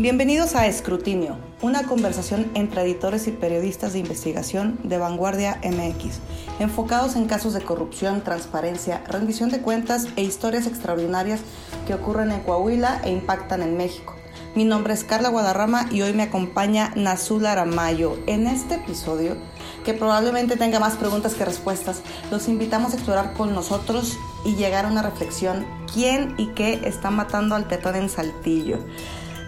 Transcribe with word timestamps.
Bienvenidos 0.00 0.54
a 0.54 0.66
Escrutinio, 0.66 1.36
una 1.60 1.82
conversación 1.82 2.50
entre 2.54 2.80
editores 2.80 3.26
y 3.26 3.32
periodistas 3.32 3.92
de 3.92 3.98
investigación 3.98 4.78
de 4.82 4.96
vanguardia 4.96 5.60
MX, 5.62 6.20
enfocados 6.58 7.16
en 7.16 7.26
casos 7.26 7.52
de 7.52 7.60
corrupción, 7.60 8.24
transparencia, 8.24 9.04
rendición 9.06 9.50
de 9.50 9.60
cuentas 9.60 10.06
e 10.16 10.22
historias 10.22 10.66
extraordinarias 10.66 11.40
que 11.86 11.92
ocurren 11.92 12.32
en 12.32 12.40
Coahuila 12.40 13.02
e 13.04 13.10
impactan 13.10 13.60
en 13.60 13.76
México. 13.76 14.14
Mi 14.54 14.64
nombre 14.64 14.94
es 14.94 15.04
Carla 15.04 15.28
Guadarrama 15.28 15.86
y 15.90 16.00
hoy 16.00 16.14
me 16.14 16.22
acompaña 16.22 16.92
Nazul 16.96 17.44
Aramayo. 17.44 18.16
En 18.26 18.46
este 18.46 18.76
episodio, 18.76 19.36
que 19.84 19.92
probablemente 19.92 20.56
tenga 20.56 20.80
más 20.80 20.96
preguntas 20.96 21.34
que 21.34 21.44
respuestas, 21.44 22.00
los 22.30 22.48
invitamos 22.48 22.92
a 22.92 22.96
explorar 22.96 23.34
con 23.34 23.54
nosotros 23.54 24.16
y 24.46 24.54
llegar 24.54 24.86
a 24.86 24.88
una 24.88 25.02
reflexión. 25.02 25.66
¿Quién 25.92 26.34
y 26.38 26.46
qué 26.54 26.80
está 26.84 27.10
matando 27.10 27.54
al 27.54 27.66
peatón 27.66 27.96
en 27.96 28.08
Saltillo? 28.08 28.78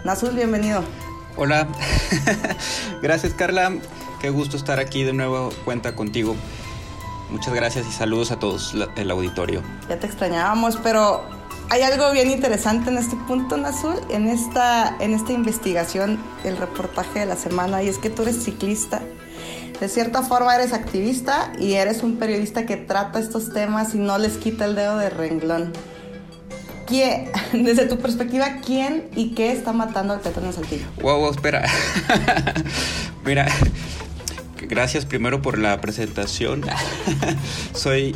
Nazul, 0.03 0.31
bienvenido. 0.31 0.83
Hola, 1.37 1.67
gracias 3.01 3.33
Carla, 3.33 3.73
qué 4.19 4.29
gusto 4.29 4.57
estar 4.57 4.79
aquí 4.79 5.03
de 5.03 5.13
nuevo 5.13 5.49
cuenta 5.63 5.95
contigo. 5.95 6.35
Muchas 7.29 7.53
gracias 7.53 7.87
y 7.87 7.91
saludos 7.91 8.31
a 8.31 8.37
todos 8.37 8.75
el 8.97 9.11
auditorio. 9.11 9.63
Ya 9.87 9.97
te 9.97 10.05
extrañábamos, 10.05 10.77
pero 10.77 11.23
hay 11.69 11.83
algo 11.83 12.11
bien 12.11 12.29
interesante 12.29 12.89
en 12.89 12.97
este 12.97 13.15
punto, 13.15 13.55
Nazul, 13.55 13.95
en 14.09 14.27
esta, 14.27 14.97
en 14.99 15.13
esta 15.13 15.31
investigación, 15.31 16.19
el 16.43 16.57
reportaje 16.57 17.19
de 17.19 17.25
la 17.25 17.37
semana, 17.37 17.81
y 17.81 17.87
es 17.87 17.97
que 17.97 18.09
tú 18.09 18.23
eres 18.23 18.43
ciclista. 18.43 19.01
De 19.79 19.87
cierta 19.87 20.21
forma 20.21 20.53
eres 20.53 20.73
activista 20.73 21.53
y 21.57 21.73
eres 21.73 22.03
un 22.03 22.17
periodista 22.17 22.65
que 22.65 22.75
trata 22.75 23.19
estos 23.19 23.53
temas 23.53 23.95
y 23.95 23.99
no 23.99 24.17
les 24.17 24.37
quita 24.37 24.65
el 24.65 24.75
dedo 24.75 24.97
de 24.97 25.09
renglón. 25.09 25.71
¿Quién, 26.93 27.31
desde 27.65 27.87
tu 27.87 27.97
perspectiva, 27.97 28.57
quién 28.63 29.05
y 29.15 29.29
qué 29.29 29.51
está 29.51 29.73
matando 29.73 30.13
al 30.13 30.19
peatón 30.19 30.45
en 30.45 30.53
Saltillo? 30.53 30.85
Wow, 31.01 31.21
wow, 31.21 31.31
espera. 31.31 31.67
Mira, 33.25 33.47
gracias 34.69 35.03
primero 35.03 35.41
por 35.41 35.57
la 35.57 35.81
presentación. 35.81 36.61
Soy, 37.73 38.15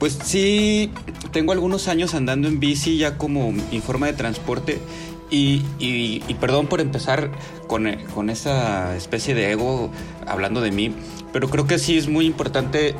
pues 0.00 0.18
sí, 0.24 0.90
tengo 1.30 1.52
algunos 1.52 1.86
años 1.86 2.14
andando 2.14 2.48
en 2.48 2.58
bici 2.58 2.98
ya 2.98 3.16
como 3.16 3.52
mi 3.52 3.80
forma 3.80 4.06
de 4.06 4.14
transporte. 4.14 4.80
Y, 5.30 5.62
y, 5.78 6.20
perdón 6.40 6.66
por 6.66 6.80
empezar 6.80 7.30
con, 7.68 7.88
con, 8.12 8.30
esa 8.30 8.96
especie 8.96 9.36
de 9.36 9.52
ego 9.52 9.90
hablando 10.26 10.60
de 10.60 10.72
mí, 10.72 10.92
pero 11.32 11.48
creo 11.48 11.66
que 11.66 11.78
sí 11.78 11.96
es 11.96 12.08
muy 12.08 12.26
importante 12.26 12.96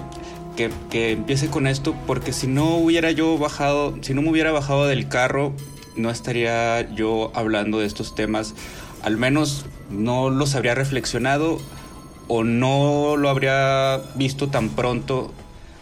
que, 0.57 1.13
empiece 1.13 1.49
con 1.49 1.67
esto 1.67 1.95
porque 2.07 2.33
si 2.33 2.47
no 2.47 2.77
hubiera 2.77 3.11
yo 3.11 3.39
bajado, 3.39 3.95
si 4.01 4.15
no 4.15 4.23
me 4.23 4.31
hubiera 4.31 4.51
bajado 4.51 4.87
del 4.87 5.09
carro, 5.09 5.53
no 5.95 6.11
estaría 6.11 6.93
yo 6.95 7.31
hablando 7.35 7.79
de 7.79 7.87
estos 7.87 8.15
temas, 8.15 8.55
al 9.03 9.17
menos 9.17 9.67
no 9.91 10.31
los 10.31 10.55
habría 10.55 10.75
reflexionado 10.75 11.59
o 12.29 12.43
no 12.43 13.17
lo 13.17 13.29
habría 13.29 14.01
visto 14.17 14.49
tan 14.49 14.71
pronto, 14.71 15.33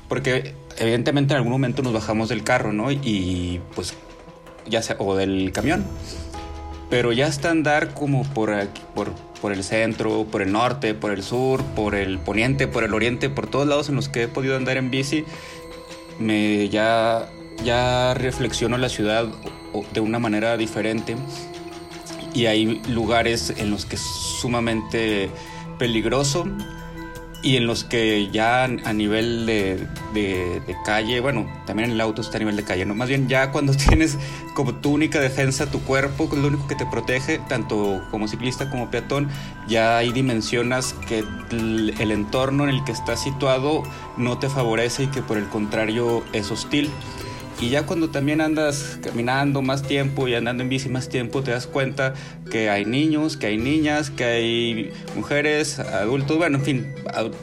porque 0.08 0.54
evidentemente 0.78 1.32
en 1.32 1.38
algún 1.38 1.52
momento 1.52 1.82
nos 1.82 1.92
bajamos 1.92 2.28
del 2.28 2.42
carro, 2.44 2.72
¿no? 2.72 2.90
Y 2.90 3.60
pues 3.74 3.94
ya 4.66 4.82
sea, 4.82 4.96
o 4.98 5.16
del 5.16 5.52
camión. 5.52 5.84
Pero 6.90 7.12
ya 7.12 7.26
hasta 7.26 7.50
andar 7.50 7.94
como 7.94 8.24
por, 8.24 8.52
por, 8.94 9.12
por 9.44 9.52
el 9.52 9.62
centro, 9.62 10.24
por 10.24 10.40
el 10.40 10.52
norte, 10.52 10.94
por 10.94 11.10
el 11.10 11.22
sur, 11.22 11.62
por 11.76 11.94
el 11.94 12.18
poniente, 12.18 12.66
por 12.66 12.82
el 12.82 12.94
oriente, 12.94 13.28
por 13.28 13.46
todos 13.46 13.68
lados 13.68 13.90
en 13.90 13.96
los 13.96 14.08
que 14.08 14.22
he 14.22 14.28
podido 14.28 14.56
andar 14.56 14.78
en 14.78 14.90
bici, 14.90 15.26
me 16.18 16.70
ya, 16.70 17.28
ya 17.62 18.14
reflexiono 18.14 18.78
la 18.78 18.88
ciudad 18.88 19.26
de 19.92 20.00
una 20.00 20.18
manera 20.18 20.56
diferente. 20.56 21.16
Y 22.32 22.46
hay 22.46 22.80
lugares 22.88 23.52
en 23.58 23.70
los 23.70 23.84
que 23.84 23.96
es 23.96 24.00
sumamente 24.00 25.28
peligroso 25.78 26.46
y 27.44 27.58
en 27.58 27.66
los 27.66 27.84
que 27.84 28.30
ya 28.32 28.64
a 28.64 28.92
nivel 28.94 29.44
de, 29.44 29.86
calle, 30.84 31.20
bueno, 31.20 31.46
también 31.66 31.90
el 31.90 32.00
auto 32.00 32.22
está 32.22 32.38
a 32.38 32.40
nivel 32.40 32.56
de 32.56 32.64
calle, 32.64 32.86
¿no? 32.86 32.94
Más 32.94 33.08
bien 33.08 33.28
ya 33.28 33.52
cuando 33.52 33.74
tienes 33.76 34.18
como 34.54 34.74
tu 34.76 34.90
única 34.90 35.20
defensa 35.20 35.70
tu 35.70 35.80
cuerpo, 35.80 36.28
lo 36.34 36.48
único 36.48 36.66
que 36.66 36.74
te 36.74 36.86
protege, 36.86 37.38
tanto 37.46 38.02
como 38.10 38.28
ciclista 38.28 38.70
como 38.70 38.90
peatón, 38.90 39.28
ya 39.68 39.98
hay 39.98 40.10
dimensionas 40.10 40.94
que 41.06 41.22
el, 41.50 41.94
el 41.98 42.10
entorno 42.12 42.64
en 42.64 42.70
el 42.70 42.84
que 42.84 42.92
estás 42.92 43.22
situado 43.22 43.82
no 44.16 44.38
te 44.38 44.48
favorece 44.48 45.04
y 45.04 45.06
que 45.08 45.20
por 45.20 45.36
el 45.36 45.48
contrario 45.48 46.24
es 46.32 46.50
hostil. 46.50 46.90
Y 47.60 47.68
ya 47.68 47.86
cuando 47.86 48.10
también 48.10 48.40
andas 48.40 48.98
caminando 49.02 49.62
más 49.62 49.82
tiempo 49.82 50.26
y 50.26 50.34
andando 50.34 50.62
en 50.62 50.68
bici 50.68 50.88
más 50.88 51.08
tiempo, 51.08 51.42
te 51.42 51.52
das 51.52 51.66
cuenta 51.66 52.14
que 52.50 52.68
hay 52.68 52.84
niños, 52.84 53.36
que 53.36 53.46
hay 53.46 53.56
niñas, 53.56 54.10
que 54.10 54.24
hay 54.24 54.92
mujeres, 55.14 55.78
adultos, 55.78 56.36
bueno, 56.36 56.58
en 56.58 56.64
fin, 56.64 56.94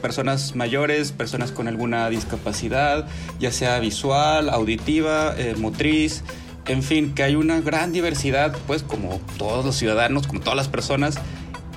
personas 0.02 0.54
mayores, 0.54 1.12
personas 1.12 1.50
con 1.50 1.66
alguna 1.66 2.08
discapacidad, 2.10 3.08
ya 3.40 3.50
sea 3.50 3.80
visual, 3.80 4.50
auditiva, 4.50 5.34
eh, 5.36 5.54
motriz, 5.56 6.22
en 6.66 6.82
fin, 6.82 7.14
que 7.14 7.22
hay 7.22 7.34
una 7.34 7.60
gran 7.60 7.92
diversidad, 7.92 8.56
pues 8.66 8.82
como 8.82 9.20
todos 9.38 9.64
los 9.64 9.76
ciudadanos, 9.76 10.26
como 10.26 10.40
todas 10.40 10.56
las 10.56 10.68
personas, 10.68 11.16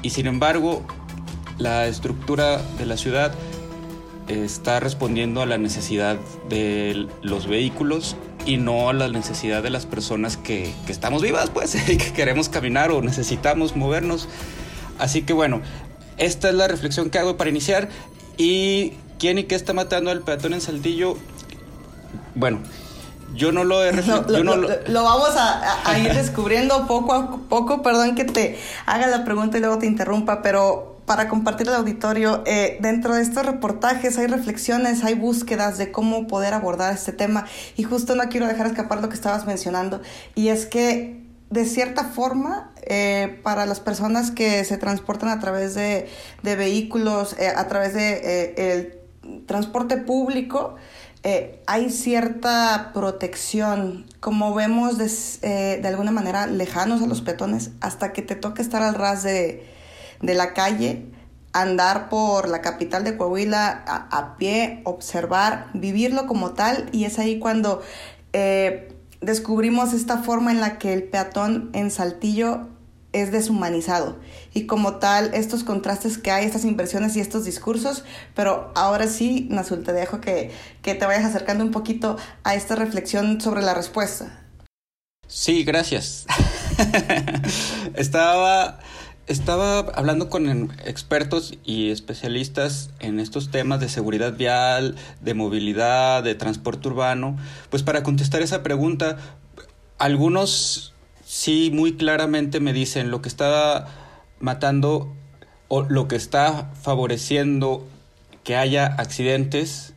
y 0.01 0.11
sin 0.11 0.27
embargo, 0.27 0.85
la 1.57 1.87
estructura 1.87 2.61
de 2.77 2.85
la 2.85 2.97
ciudad 2.97 3.33
está 4.27 4.79
respondiendo 4.79 5.41
a 5.41 5.45
la 5.45 5.57
necesidad 5.57 6.17
de 6.49 7.07
los 7.21 7.47
vehículos 7.47 8.15
y 8.45 8.57
no 8.57 8.89
a 8.89 8.93
la 8.93 9.07
necesidad 9.07 9.63
de 9.63 9.69
las 9.69 9.85
personas 9.85 10.37
que, 10.37 10.73
que 10.85 10.91
estamos 10.91 11.21
vivas, 11.21 11.49
pues, 11.49 11.75
y 11.89 11.97
que 11.97 12.13
queremos 12.13 12.49
caminar 12.49 12.91
o 12.91 13.01
necesitamos 13.01 13.75
movernos. 13.75 14.27
Así 14.97 15.23
que 15.23 15.33
bueno, 15.33 15.61
esta 16.17 16.49
es 16.49 16.55
la 16.55 16.67
reflexión 16.67 17.09
que 17.09 17.19
hago 17.19 17.37
para 17.37 17.49
iniciar. 17.49 17.89
¿Y 18.37 18.93
quién 19.19 19.37
y 19.37 19.43
qué 19.43 19.55
está 19.55 19.73
matando 19.73 20.11
al 20.11 20.21
peatón 20.21 20.53
en 20.53 20.61
Saltillo? 20.61 21.17
Bueno, 22.35 22.59
yo 23.33 23.51
no 23.51 23.63
lo 23.63 23.83
he. 23.83 23.91
Lo, 24.27 24.43
lo, 24.43 24.55
lo, 24.55 25.03
vamos 25.03 25.35
a, 25.35 25.89
a 25.89 25.99
ir 25.99 26.13
descubriendo 26.13 26.87
poco 26.87 27.13
a 27.13 27.37
poco. 27.49 27.81
Perdón 27.81 28.15
que 28.15 28.25
te 28.25 28.59
haga 28.85 29.07
la 29.07 29.25
pregunta 29.25 29.57
y 29.57 29.61
luego 29.61 29.77
te 29.77 29.85
interrumpa, 29.85 30.41
pero 30.41 30.94
para 31.05 31.27
compartir 31.27 31.67
el 31.67 31.75
auditorio, 31.75 32.43
eh, 32.45 32.77
dentro 32.81 33.15
de 33.15 33.21
estos 33.21 33.45
reportajes 33.45 34.17
hay 34.17 34.27
reflexiones, 34.27 35.03
hay 35.03 35.13
búsquedas 35.13 35.77
de 35.77 35.91
cómo 35.91 36.27
poder 36.27 36.53
abordar 36.53 36.93
este 36.93 37.11
tema. 37.11 37.45
Y 37.77 37.83
justo 37.83 38.15
no 38.15 38.23
quiero 38.29 38.47
dejar 38.47 38.67
escapar 38.67 39.01
lo 39.01 39.09
que 39.09 39.15
estabas 39.15 39.45
mencionando 39.45 40.01
y 40.33 40.49
es 40.49 40.65
que 40.65 41.23
de 41.51 41.65
cierta 41.65 42.05
forma 42.05 42.71
eh, 42.87 43.39
para 43.43 43.67
las 43.67 43.79
personas 43.79 44.31
que 44.31 44.63
se 44.65 44.77
transportan 44.77 45.29
a 45.29 45.39
través 45.39 45.75
de, 45.75 46.09
vehículos, 46.43 47.35
eh, 47.39 47.49
a 47.55 47.67
través 47.67 47.93
de 47.93 48.55
el 48.57 49.45
transporte 49.45 49.97
público, 49.97 50.75
hay 51.65 51.89
cierta 51.89 52.91
protección, 52.93 54.05
como 54.19 54.53
vemos 54.53 54.99
de, 54.99 55.81
alguna 55.83 56.11
manera 56.11 56.45
lejanos 56.45 57.01
a 57.01 57.07
los 57.07 57.21
peatones, 57.21 57.71
hasta 57.81 58.13
que 58.13 58.21
te 58.21 58.35
toca 58.35 58.61
estar 58.61 58.83
al 58.83 58.93
ras 58.93 59.23
de, 59.23 59.74
de 60.21 60.33
la 60.33 60.53
calle, 60.53 61.05
andar 61.53 62.09
por 62.09 62.49
la 62.49 62.61
capital 62.61 63.03
de 63.03 63.15
Coahuila 63.15 63.83
a, 63.87 64.35
pie, 64.37 64.81
observar, 64.83 65.67
vivirlo 65.73 66.27
como 66.27 66.51
tal 66.51 66.89
y 66.91 67.05
es 67.05 67.17
ahí 67.17 67.39
cuando 67.39 67.81
eh, 68.33 68.93
descubrimos 69.21 69.93
esta 69.93 70.17
forma 70.17 70.51
en 70.51 70.59
la 70.59 70.77
que 70.77 70.93
el 70.93 71.03
peatón 71.03 71.69
en 71.73 71.91
Saltillo 71.91 72.67
es 73.13 73.31
deshumanizado 73.31 74.19
y 74.53 74.65
como 74.65 74.97
tal 74.97 75.33
estos 75.33 75.63
contrastes 75.63 76.17
que 76.17 76.31
hay, 76.31 76.45
estas 76.45 76.65
inversiones 76.65 77.15
y 77.15 77.21
estos 77.21 77.45
discursos, 77.45 78.03
pero 78.35 78.73
ahora 78.75 79.07
sí, 79.07 79.47
Nazul, 79.49 79.83
te 79.83 79.93
dejo 79.93 80.19
que, 80.19 80.51
que 80.81 80.95
te 80.95 81.05
vayas 81.05 81.23
acercando 81.23 81.63
un 81.63 81.71
poquito 81.71 82.17
a 82.43 82.55
esta 82.55 82.75
reflexión 82.75 83.39
sobre 83.39 83.61
la 83.61 83.73
respuesta. 83.73 84.41
Sí, 85.27 85.63
gracias. 85.63 86.25
Estaba 87.95 88.79
estaba 89.27 89.79
hablando 89.79 90.29
con 90.29 90.71
expertos 90.85 91.55
y 91.63 91.89
especialistas 91.89 92.91
en 92.99 93.19
estos 93.19 93.49
temas 93.49 93.79
de 93.79 93.89
seguridad 93.89 94.33
vial, 94.33 94.95
de 95.21 95.33
movilidad, 95.33 96.23
de 96.23 96.35
transporte 96.35 96.87
urbano, 96.87 97.37
pues 97.69 97.81
para 97.81 98.03
contestar 98.03 98.41
esa 98.41 98.61
pregunta, 98.61 99.17
algunos 99.97 100.93
sí 101.25 101.71
muy 101.73 101.97
claramente 101.97 102.59
me 102.59 102.73
dicen 102.73 103.09
lo 103.09 103.21
que 103.21 103.29
está 103.29 103.87
matando 104.39 105.11
o 105.67 105.81
lo 105.81 106.07
que 106.07 106.15
está 106.15 106.71
favoreciendo 106.81 107.87
que 108.43 108.55
haya 108.55 108.85
accidentes 108.85 109.93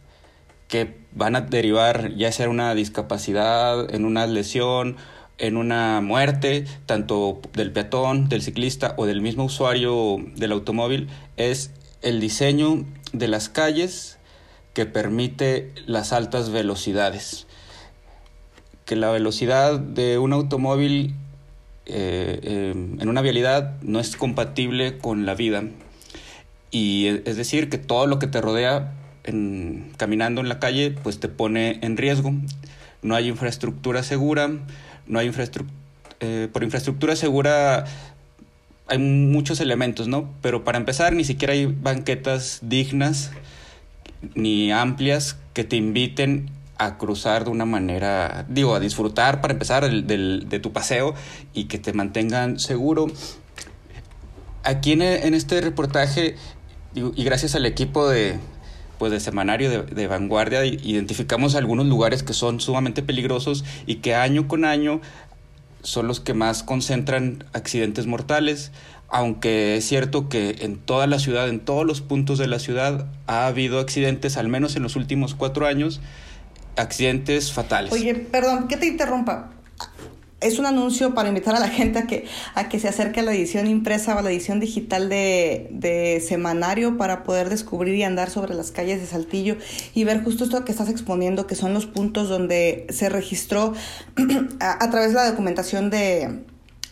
que 0.68 0.96
van 1.12 1.36
a 1.36 1.42
derivar 1.42 2.14
ya 2.14 2.32
sea 2.32 2.48
una 2.48 2.74
discapacidad, 2.74 3.94
en 3.94 4.04
una 4.04 4.26
lesión 4.26 4.96
en 5.38 5.56
una 5.56 6.00
muerte, 6.00 6.64
tanto 6.86 7.40
del 7.54 7.72
peatón, 7.72 8.28
del 8.28 8.42
ciclista 8.42 8.94
o 8.96 9.06
del 9.06 9.20
mismo 9.20 9.44
usuario 9.44 10.18
del 10.36 10.52
automóvil, 10.52 11.08
es 11.36 11.70
el 12.02 12.20
diseño 12.20 12.84
de 13.12 13.28
las 13.28 13.48
calles 13.48 14.18
que 14.74 14.86
permite 14.86 15.72
las 15.86 16.12
altas 16.12 16.50
velocidades. 16.50 17.46
que 18.84 18.96
la 18.96 19.10
velocidad 19.10 19.78
de 19.78 20.16
un 20.16 20.32
automóvil 20.32 21.14
eh, 21.84 22.72
em, 22.74 22.98
en 22.98 23.08
una 23.10 23.20
vialidad 23.20 23.78
no 23.82 24.00
es 24.00 24.16
compatible 24.16 24.96
con 24.96 25.26
la 25.26 25.34
vida. 25.34 25.64
Y 26.70 27.06
e, 27.06 27.22
es 27.26 27.36
decir, 27.36 27.68
que 27.68 27.76
todo 27.76 28.06
lo 28.06 28.18
que 28.18 28.26
te 28.28 28.40
rodea 28.40 28.94
caminando 29.98 30.40
en 30.40 30.48
la 30.48 30.58
calle, 30.58 30.94
pues 31.02 31.20
te 31.20 31.28
pone 31.28 31.78
en 31.82 31.98
riesgo. 31.98 32.32
No 33.02 33.14
hay 33.14 33.28
infraestructura 33.28 34.02
segura, 34.02 34.50
no 35.08 35.18
hay 35.18 35.26
infraestructura... 35.26 35.76
Eh, 36.20 36.48
por 36.52 36.64
infraestructura 36.64 37.14
segura 37.14 37.84
hay 38.88 38.98
muchos 38.98 39.60
elementos, 39.60 40.08
¿no? 40.08 40.34
Pero 40.42 40.64
para 40.64 40.78
empezar, 40.78 41.12
ni 41.12 41.24
siquiera 41.24 41.52
hay 41.52 41.66
banquetas 41.66 42.58
dignas 42.62 43.30
ni 44.34 44.72
amplias 44.72 45.36
que 45.52 45.62
te 45.62 45.76
inviten 45.76 46.50
a 46.76 46.96
cruzar 46.96 47.44
de 47.44 47.50
una 47.50 47.64
manera, 47.64 48.46
digo, 48.48 48.74
a 48.74 48.80
disfrutar 48.80 49.40
para 49.40 49.52
empezar 49.52 49.88
de 49.88 50.60
tu 50.60 50.72
paseo 50.72 51.14
y 51.52 51.64
que 51.64 51.78
te 51.78 51.92
mantengan 51.92 52.58
seguro. 52.58 53.06
Aquí 54.64 54.92
en, 54.92 55.02
en 55.02 55.34
este 55.34 55.60
reportaje, 55.60 56.36
y 56.94 57.24
gracias 57.24 57.54
al 57.54 57.66
equipo 57.66 58.08
de, 58.08 58.38
pues 58.98 59.12
de 59.12 59.20
semanario 59.20 59.82
de, 59.82 60.06
vanguardia 60.06 60.64
identificamos 60.64 61.54
algunos 61.54 61.86
lugares 61.86 62.22
que 62.22 62.32
son 62.32 62.60
sumamente 62.60 63.02
peligrosos 63.02 63.64
y 63.86 63.96
que 63.96 64.14
año 64.14 64.48
con 64.48 64.64
año 64.64 65.00
son 65.82 66.06
los 66.06 66.20
que 66.20 66.34
más 66.34 66.62
concentran 66.62 67.44
accidentes 67.52 68.06
mortales, 68.06 68.72
aunque 69.08 69.76
es 69.76 69.86
cierto 69.86 70.28
que 70.28 70.56
en 70.60 70.76
toda 70.76 71.06
la 71.06 71.18
ciudad, 71.18 71.48
en 71.48 71.60
todos 71.60 71.86
los 71.86 72.00
puntos 72.00 72.38
de 72.38 72.46
la 72.46 72.58
ciudad, 72.58 73.06
ha 73.26 73.46
habido 73.46 73.78
accidentes, 73.78 74.36
al 74.36 74.48
menos 74.48 74.76
en 74.76 74.82
los 74.82 74.96
últimos 74.96 75.34
cuatro 75.34 75.66
años, 75.66 76.00
accidentes 76.76 77.52
fatales. 77.52 77.92
Oye, 77.92 78.14
perdón, 78.14 78.68
que 78.68 78.76
te 78.76 78.86
interrumpa. 78.86 79.50
Es 80.40 80.60
un 80.60 80.66
anuncio 80.66 81.14
para 81.14 81.28
invitar 81.28 81.56
a 81.56 81.58
la 81.58 81.68
gente 81.68 81.98
a 81.98 82.06
que, 82.06 82.26
a 82.54 82.68
que 82.68 82.78
se 82.78 82.86
acerque 82.86 83.20
a 83.20 83.22
la 83.24 83.32
edición 83.32 83.66
impresa 83.66 84.14
o 84.14 84.18
a 84.20 84.22
la 84.22 84.30
edición 84.30 84.60
digital 84.60 85.08
de, 85.08 85.66
de 85.72 86.22
semanario 86.24 86.96
para 86.96 87.24
poder 87.24 87.48
descubrir 87.48 87.96
y 87.96 88.04
andar 88.04 88.30
sobre 88.30 88.54
las 88.54 88.70
calles 88.70 89.00
de 89.00 89.08
Saltillo 89.08 89.56
y 89.94 90.04
ver 90.04 90.22
justo 90.22 90.44
esto 90.44 90.64
que 90.64 90.70
estás 90.70 90.88
exponiendo, 90.90 91.48
que 91.48 91.56
son 91.56 91.74
los 91.74 91.86
puntos 91.86 92.28
donde 92.28 92.86
se 92.90 93.08
registró 93.08 93.74
a, 94.60 94.90
través 94.90 95.08
de 95.08 95.14
la 95.16 95.28
documentación 95.28 95.90
de, 95.90 96.44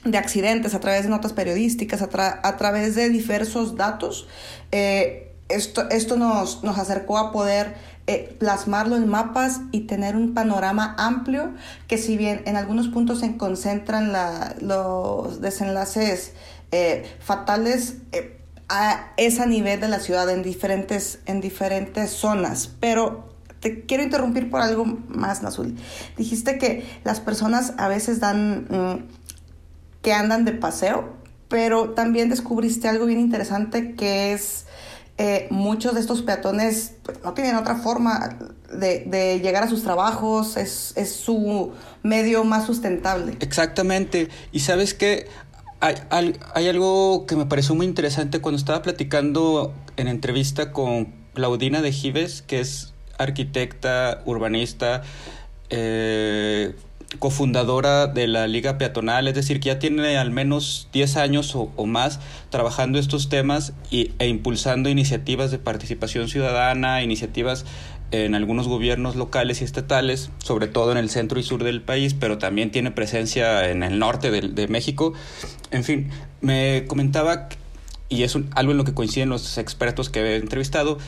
de 0.04 0.19
accidentes, 0.19 0.75
a 0.75 0.81
través 0.81 1.04
de 1.04 1.10
notas 1.10 1.32
periodísticas, 1.32 2.02
a, 2.02 2.40
a 2.42 2.56
través 2.56 2.96
de 2.96 3.10
diversos 3.10 3.76
datos. 3.76 4.26
Eh, 4.72 5.22
esto, 5.49 5.88
esto 5.90 6.16
nos, 6.16 6.64
nos 6.64 6.78
acercó 6.78 7.19
a 7.19 7.31
poder 7.31 7.75
eh, 8.08 8.36
plasmarlo 8.38 8.94
en 8.96 9.08
mapas 9.08 9.62
y 9.72 9.80
tener 9.80 10.14
un 10.14 10.32
panorama 10.32 10.94
amplio 10.96 11.52
que 11.88 11.98
si 11.98 12.16
bien 12.16 12.42
en 12.46 12.56
algunos 12.56 12.86
puntos 12.86 13.18
se 13.18 13.36
concentran 13.36 14.12
los 14.60 15.40
desenlaces 15.40 16.32
eh, 16.70 17.04
fatales, 17.18 17.96
eh, 18.12 18.38
a, 18.68 19.12
es 19.16 19.40
a 19.40 19.46
nivel 19.46 19.80
de 19.80 19.88
la 19.88 19.98
ciudad 19.98 20.30
en 20.30 20.44
diferentes, 20.44 21.18
en 21.26 21.40
diferentes 21.40 22.10
zonas. 22.10 22.70
Pero 22.78 23.34
te 23.58 23.84
quiero 23.86 24.04
interrumpir 24.04 24.50
por 24.50 24.60
algo 24.60 24.84
más, 24.84 25.42
Nazul. 25.42 25.76
Dijiste 26.16 26.58
que 26.58 26.86
las 27.02 27.18
personas 27.18 27.74
a 27.76 27.88
veces 27.88 28.20
dan, 28.20 28.66
mm, 28.68 29.04
que 30.02 30.12
andan 30.12 30.44
de 30.44 30.52
paseo, 30.52 31.16
pero 31.48 31.90
también 31.90 32.28
descubriste 32.28 32.86
algo 32.86 33.06
bien 33.06 33.18
interesante 33.18 33.94
que 33.94 34.32
es 34.32 34.65
eh, 35.18 35.46
muchos 35.50 35.94
de 35.94 36.00
estos 36.00 36.22
peatones 36.22 36.94
pues, 37.02 37.22
no 37.24 37.32
tienen 37.32 37.56
otra 37.56 37.76
forma 37.76 38.36
de, 38.70 39.04
de 39.06 39.40
llegar 39.40 39.62
a 39.62 39.68
sus 39.68 39.82
trabajos, 39.82 40.56
es, 40.56 40.92
es, 40.96 41.12
su 41.12 41.72
medio 42.02 42.44
más 42.44 42.66
sustentable. 42.66 43.36
Exactamente. 43.40 44.28
Y 44.52 44.60
sabes 44.60 44.92
que 44.92 45.26
hay, 45.80 45.94
hay, 46.10 46.38
hay, 46.54 46.68
algo 46.68 47.24
que 47.26 47.34
me 47.34 47.46
pareció 47.46 47.74
muy 47.74 47.86
interesante 47.86 48.40
cuando 48.40 48.58
estaba 48.58 48.82
platicando 48.82 49.74
en 49.96 50.08
entrevista 50.08 50.72
con 50.72 51.14
Claudina 51.32 51.80
de 51.80 51.92
Gives, 51.92 52.42
que 52.42 52.60
es 52.60 52.92
arquitecta, 53.18 54.22
urbanista, 54.26 55.02
eh, 55.70 56.74
cofundadora 57.18 58.06
de 58.06 58.26
la 58.26 58.46
Liga 58.46 58.78
Peatonal, 58.78 59.28
es 59.28 59.34
decir, 59.34 59.60
que 59.60 59.68
ya 59.68 59.78
tiene 59.78 60.18
al 60.18 60.30
menos 60.30 60.88
10 60.92 61.16
años 61.16 61.54
o, 61.54 61.86
más 61.86 62.20
trabajando 62.50 62.98
estos 62.98 63.28
temas 63.28 63.72
y, 63.90 64.12
e 64.18 64.28
impulsando 64.28 64.88
iniciativas 64.88 65.50
de 65.50 65.58
participación 65.58 66.28
ciudadana, 66.28 67.02
iniciativas 67.02 67.64
en 68.10 68.34
algunos 68.34 68.68
gobiernos 68.68 69.16
locales 69.16 69.60
y 69.60 69.64
estatales, 69.64 70.30
sobre 70.38 70.68
todo 70.68 70.92
en 70.92 70.98
el 70.98 71.10
centro 71.10 71.40
y 71.40 71.42
sur 71.42 71.64
del 71.64 71.82
país, 71.82 72.14
pero 72.14 72.38
también 72.38 72.70
tiene 72.70 72.90
presencia 72.90 73.68
en 73.68 73.82
el 73.82 73.98
norte 73.98 74.30
de, 74.30 74.42
de 74.42 74.68
México. 74.68 75.12
En 75.70 75.84
fin, 75.84 76.10
me 76.40 76.84
comentaba, 76.86 77.48
y 78.08 78.22
es 78.22 78.34
un, 78.34 78.48
algo 78.54 78.72
en 78.72 78.78
lo 78.78 78.84
que 78.84 78.94
coinciden 78.94 79.28
los 79.28 79.58
expertos 79.58 80.08
que 80.08 80.20
he 80.20 80.36
entrevistado, 80.36 80.98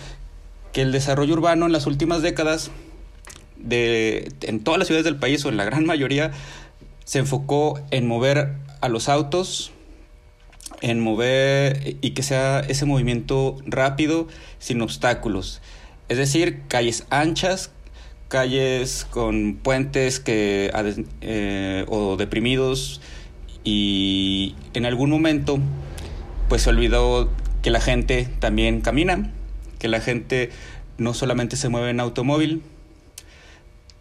que 0.72 0.82
el 0.82 0.92
desarrollo 0.92 1.34
urbano 1.34 1.66
en 1.66 1.72
las 1.72 1.86
últimas 1.86 2.22
décadas 2.22 2.70
de, 3.58 4.32
en 4.42 4.60
todas 4.60 4.78
las 4.78 4.86
ciudades 4.86 5.04
del 5.04 5.16
país 5.16 5.44
o 5.44 5.48
en 5.48 5.56
la 5.56 5.64
gran 5.64 5.84
mayoría 5.84 6.32
se 7.04 7.18
enfocó 7.18 7.80
en 7.90 8.06
mover 8.06 8.52
a 8.80 8.88
los 8.88 9.08
autos, 9.08 9.72
en 10.80 11.00
mover 11.00 11.96
y 12.00 12.10
que 12.10 12.22
sea 12.22 12.60
ese 12.60 12.84
movimiento 12.84 13.56
rápido 13.64 14.28
sin 14.58 14.82
obstáculos. 14.82 15.60
Es 16.08 16.18
decir, 16.18 16.62
calles 16.68 17.06
anchas, 17.10 17.70
calles 18.28 19.06
con 19.10 19.56
puentes 19.56 20.20
que, 20.20 20.70
eh, 21.20 21.84
o 21.88 22.16
deprimidos 22.16 23.00
y 23.64 24.54
en 24.74 24.86
algún 24.86 25.10
momento 25.10 25.58
pues 26.48 26.62
se 26.62 26.70
olvidó 26.70 27.30
que 27.62 27.70
la 27.70 27.80
gente 27.80 28.28
también 28.38 28.80
camina, 28.80 29.32
que 29.78 29.88
la 29.88 30.00
gente 30.00 30.50
no 30.96 31.14
solamente 31.14 31.56
se 31.56 31.68
mueve 31.68 31.90
en 31.90 32.00
automóvil, 32.00 32.62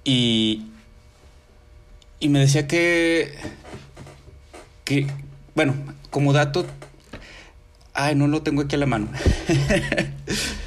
y, 0.07 0.62
y 2.21 2.30
me 2.30 2.39
decía 2.39 2.65
que, 2.65 3.33
que, 4.85 5.06
bueno, 5.54 5.76
como 6.09 6.31
dato, 6.31 6.66
ay, 7.94 8.16
no 8.16 8.28
lo 8.28 8.42
tengo 8.42 8.61
aquí 8.61 8.76
a 8.76 8.80
la 8.80 8.85
mano. 8.85 9.09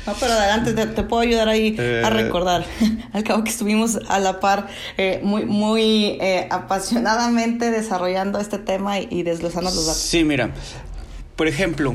No, 0.07 0.15
pero 0.19 0.33
adelante, 0.33 0.73
te, 0.73 0.87
te 0.87 1.03
puedo 1.03 1.21
ayudar 1.21 1.49
ahí 1.51 1.77
eh, 1.79 2.03
a 2.03 2.09
recordar. 2.09 2.65
Al 3.13 3.23
cabo 3.23 3.45
que 3.45 3.51
estuvimos 3.51 3.99
a 4.09 4.19
la 4.19 4.41
par, 4.41 4.67
eh, 4.97 5.21
muy, 5.23 5.45
muy 5.45 6.17
eh, 6.21 6.49
apasionadamente 6.51 7.71
desarrollando 7.71 8.41
este 8.41 8.57
tema 8.59 8.99
y, 8.99 9.09
y 9.11 9.23
desglosando 9.23 9.71
los 9.71 9.87
datos. 9.87 10.01
Sí, 10.01 10.25
mira, 10.25 10.53
por 11.37 11.49
ejemplo, 11.49 11.95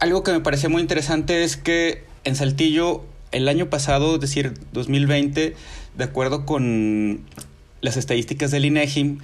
algo 0.00 0.22
que 0.22 0.32
me 0.32 0.40
parecía 0.40 0.70
muy 0.70 0.80
interesante 0.80 1.44
es 1.44 1.58
que 1.58 2.02
en 2.24 2.34
Saltillo 2.34 3.04
el 3.30 3.46
año 3.46 3.68
pasado, 3.68 4.14
es 4.14 4.20
decir, 4.22 4.54
2020, 4.72 5.54
de 5.96 6.04
acuerdo 6.04 6.44
con 6.46 7.20
las 7.80 7.96
estadísticas 7.96 8.50
del 8.50 8.64
INEGI, 8.64 9.18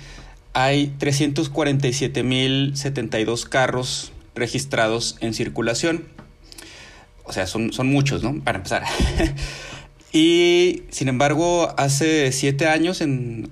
hay 0.53 0.95
347.072 0.99 3.49
carros 3.49 4.13
registrados 4.35 5.17
en 5.21 5.33
circulación. 5.35 6.05
O 7.25 7.33
sea, 7.33 7.47
son, 7.47 7.73
son 7.73 7.87
muchos, 7.89 8.23
¿no? 8.23 8.39
Para 8.43 8.59
empezar. 8.59 8.85
y, 10.13 10.83
sin 10.91 11.09
embargo, 11.09 11.75
hace 11.77 12.33
siete 12.33 12.67
años, 12.67 13.01
en... 13.01 13.49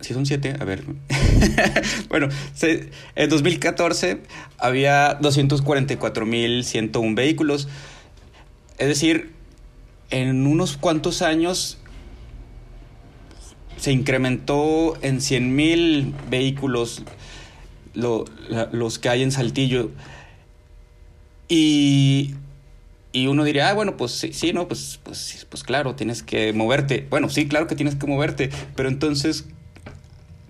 si 0.00 0.14
son 0.14 0.24
siete, 0.24 0.54
a 0.58 0.64
ver. 0.64 0.84
bueno, 2.08 2.30
en 3.16 3.28
2014 3.28 4.22
había 4.58 5.20
244.101 5.20 7.14
vehículos. 7.14 7.68
Es 8.78 8.88
decir, 8.88 9.33
en 10.14 10.46
unos 10.46 10.76
cuantos 10.76 11.22
años 11.22 11.78
se 13.76 13.90
incrementó 13.90 14.96
en 15.02 15.20
100 15.20 15.56
mil 15.56 16.14
vehículos 16.30 17.02
los 17.94 18.98
que 19.00 19.08
hay 19.08 19.24
en 19.24 19.32
Saltillo. 19.32 19.90
Y, 21.48 22.34
y 23.12 23.26
uno 23.26 23.42
diría, 23.42 23.68
ah, 23.68 23.74
bueno, 23.74 23.96
pues 23.96 24.12
sí, 24.12 24.32
sí, 24.32 24.52
no, 24.52 24.68
pues, 24.68 25.00
pues, 25.02 25.48
pues 25.50 25.64
claro, 25.64 25.96
tienes 25.96 26.22
que 26.22 26.52
moverte. 26.52 27.08
Bueno, 27.10 27.28
sí, 27.28 27.48
claro 27.48 27.66
que 27.66 27.74
tienes 27.74 27.96
que 27.96 28.06
moverte, 28.06 28.50
pero 28.76 28.88
entonces 28.88 29.46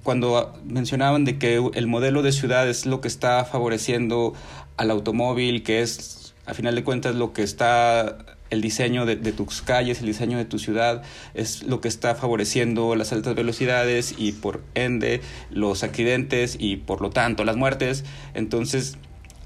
cuando 0.02 0.54
mencionaban 0.66 1.24
de 1.24 1.38
que 1.38 1.70
el 1.72 1.86
modelo 1.86 2.20
de 2.20 2.32
ciudad 2.32 2.68
es 2.68 2.84
lo 2.84 3.00
que 3.00 3.08
está 3.08 3.46
favoreciendo 3.46 4.34
al 4.76 4.90
automóvil, 4.90 5.62
que 5.62 5.80
es, 5.80 6.34
a 6.44 6.52
final 6.52 6.74
de 6.74 6.84
cuentas, 6.84 7.14
lo 7.14 7.32
que 7.32 7.42
está 7.42 8.33
el 8.54 8.60
diseño 8.60 9.04
de, 9.04 9.16
tus 9.32 9.62
calles, 9.62 10.00
el 10.00 10.06
diseño 10.06 10.38
de 10.38 10.44
tu 10.44 10.58
ciudad, 10.58 11.02
es 11.34 11.62
lo 11.64 11.80
que 11.80 11.88
está 11.88 12.14
favoreciendo 12.14 12.94
las 12.96 13.12
altas 13.12 13.34
velocidades 13.34 14.14
y 14.16 14.32
por 14.32 14.62
ende 14.74 15.20
los 15.50 15.82
accidentes 15.82 16.56
y 16.58 16.76
por 16.76 17.02
lo 17.02 17.10
tanto 17.10 17.44
las 17.44 17.56
muertes. 17.56 18.04
Entonces, 18.32 18.96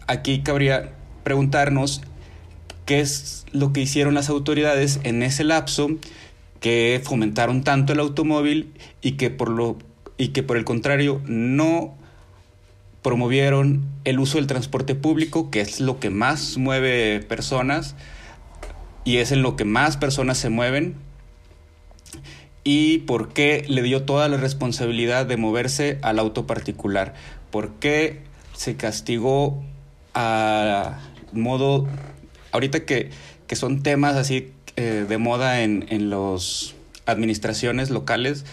aquí 0.07 0.43
cabría 0.43 0.93
preguntarnos 1.25 2.03
qué 2.87 3.01
es 3.01 3.45
lo 3.53 3.73
que 3.73 3.81
hicieron 3.81 4.15
las 4.15 4.29
autoridades 4.29 5.01
en 5.03 5.23
ese 5.23 5.45
lapso 5.45 5.89
que 6.61 7.01
fomentaron 7.05 7.65
tanto 7.65 7.93
el 7.93 8.01
automóvil 8.01 8.73
y 9.01 9.13
que 9.13 9.31
por 9.31 9.49
lo 9.49 9.79
y 10.17 10.29
que 10.29 10.43
por 10.43 10.57
el 10.57 10.65
contrario 10.65 11.21
no 11.27 11.95
promovieron 13.03 13.87
el 14.05 14.19
uso 14.19 14.39
del 14.39 14.49
transporte 14.49 14.97
público, 14.97 15.51
que 15.51 15.61
es 15.61 15.81
lo 15.81 16.01
que 16.01 16.11
más 16.11 16.59
mueve 16.59 17.21
personas 17.21 17.95
y 19.09 19.17
es 19.17 19.33
en 19.33 19.41
lo 19.41 19.57
que 19.57 19.65
más 19.65 19.97
personas 19.97 20.37
se 20.37 20.51
mueven. 20.51 20.95
Y 22.63 22.99
por 22.99 23.33
qué 23.33 23.65
le 23.67 23.81
dio 23.81 24.03
toda 24.03 24.29
la 24.29 24.37
responsabilidad 24.37 25.25
de 25.25 25.39
moverse 25.39 25.99
al 26.03 26.19
auto 26.19 26.47
particular. 26.47 27.15
¿Por 27.51 27.71
qué 27.77 28.21
se 28.53 28.77
castigó 28.77 29.65
a 30.13 30.99
modo, 31.33 31.89
ahorita 32.53 32.85
que, 32.85 33.09
que 33.47 33.57
son 33.57 33.83
temas 33.83 34.15
así 34.15 34.53
eh, 34.77 35.07
de 35.09 35.17
moda 35.17 35.63
en, 35.63 35.87
en 35.89 36.11
las 36.11 36.75
administraciones 37.07 37.89
locales, 37.89 38.45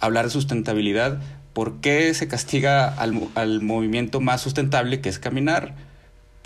hablar 0.00 0.26
de 0.26 0.32
sustentabilidad, 0.32 1.18
¿por 1.54 1.80
qué 1.80 2.12
se 2.12 2.28
castiga 2.28 2.88
al, 2.88 3.26
al, 3.34 3.62
movimiento 3.62 4.20
más 4.20 4.42
sustentable 4.42 5.00
que 5.00 5.08
es 5.08 5.18
caminar? 5.18 5.74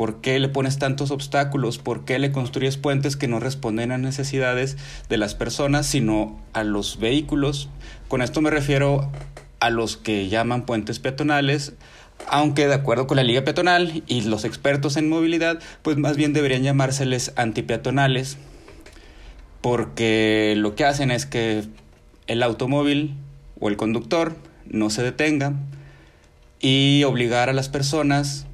¿Por 0.00 0.23
qué 0.23 0.38
le 0.38 0.49
pones 0.49 0.78
tantos 0.78 1.11
obstáculos? 1.11 1.76
¿Por 1.76 2.07
qué 2.07 2.19
le 2.19 2.33
construyes 2.33 2.78
puentes 2.78 3.19
que 3.19 3.28
no 3.28 3.38
responden 3.38 3.92
a 3.92 3.99
necesidades 3.99 4.78
de 5.11 5.19
las 5.19 5.35
personas, 5.35 5.85
sino 5.85 6.40
a 6.54 6.64
los 6.64 6.99
vehículos? 6.99 7.69
Con 8.09 8.23
esto 8.23 8.40
me 8.40 8.49
refiero 8.49 9.12
a 9.61 9.69
los 9.69 9.99
que 9.99 10.30
llaman 10.30 10.64
puentes 10.64 11.00
peatonales, 11.00 11.75
aunque 12.28 12.66
de 12.66 12.73
acuerdo 12.73 13.07
con 13.07 13.19
la 13.19 13.25
Liga 13.25 13.45
Peatonal 13.45 14.02
y 14.07 14.23
los 14.23 14.47
expertos 14.47 14.97
en 14.97 15.11
movilidad, 15.11 15.59
pues 15.83 15.99
más 15.99 16.16
bien 16.16 16.33
deberían 16.33 16.62
llamárseles 16.62 17.35
antipeatonales, 17.37 18.38
porque 19.61 20.54
lo 20.57 20.75
que 20.76 20.87
hacen 20.87 21.11
es 21.11 21.26
que 21.26 21.64
el 22.26 22.42
automóvil 22.42 23.16
o 23.61 23.69
el 23.69 23.76
conductor 23.76 24.35
no 24.64 24.88
se 24.88 25.02
detenga 25.02 25.57
y 26.59 27.04
obligar 27.04 27.50
a 27.50 27.52
las 27.52 27.69
personas 27.69 28.47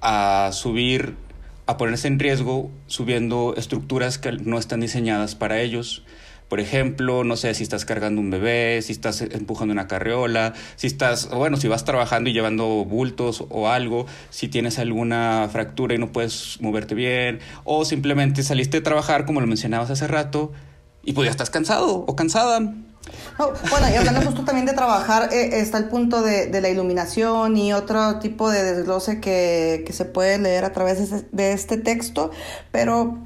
a 0.00 0.50
subir, 0.52 1.16
a 1.66 1.76
ponerse 1.76 2.08
en 2.08 2.18
riesgo 2.18 2.70
subiendo 2.86 3.54
estructuras 3.56 4.18
que 4.18 4.32
no 4.32 4.58
están 4.58 4.80
diseñadas 4.80 5.34
para 5.34 5.60
ellos. 5.60 6.04
Por 6.48 6.60
ejemplo, 6.60 7.24
no 7.24 7.36
sé 7.36 7.54
si 7.54 7.64
estás 7.64 7.84
cargando 7.84 8.20
un 8.20 8.30
bebé, 8.30 8.80
si 8.80 8.92
estás 8.92 9.20
empujando 9.20 9.72
una 9.72 9.88
carriola, 9.88 10.54
si 10.76 10.86
estás, 10.86 11.28
bueno, 11.28 11.56
si 11.56 11.66
vas 11.66 11.84
trabajando 11.84 12.30
y 12.30 12.32
llevando 12.32 12.84
bultos 12.84 13.44
o 13.48 13.68
algo, 13.68 14.06
si 14.30 14.46
tienes 14.46 14.78
alguna 14.78 15.48
fractura 15.50 15.96
y 15.96 15.98
no 15.98 16.12
puedes 16.12 16.60
moverte 16.60 16.94
bien, 16.94 17.40
o 17.64 17.84
simplemente 17.84 18.44
saliste 18.44 18.76
de 18.76 18.82
trabajar, 18.82 19.26
como 19.26 19.40
lo 19.40 19.48
mencionabas 19.48 19.90
hace 19.90 20.06
rato, 20.06 20.52
y 21.02 21.14
pues 21.14 21.26
ya 21.26 21.32
estás 21.32 21.50
cansado 21.50 22.04
o 22.06 22.14
cansada. 22.14 22.74
Bueno, 23.38 23.88
y 23.90 23.96
hablando 23.96 24.22
justo 24.22 24.44
también 24.44 24.66
de 24.66 24.72
trabajar, 24.72 25.32
eh, 25.32 25.60
está 25.60 25.78
el 25.78 25.88
punto 25.88 26.22
de, 26.22 26.60
la 26.60 26.68
iluminación 26.68 27.56
y 27.56 27.72
otro 27.72 28.18
tipo 28.18 28.50
de 28.50 28.62
desglose 28.62 29.20
que, 29.20 29.84
que 29.86 29.92
se 29.92 30.04
puede 30.04 30.38
leer 30.38 30.64
a 30.64 30.72
través 30.72 31.30
de, 31.30 31.52
este 31.52 31.76
texto, 31.76 32.30
pero 32.72 33.18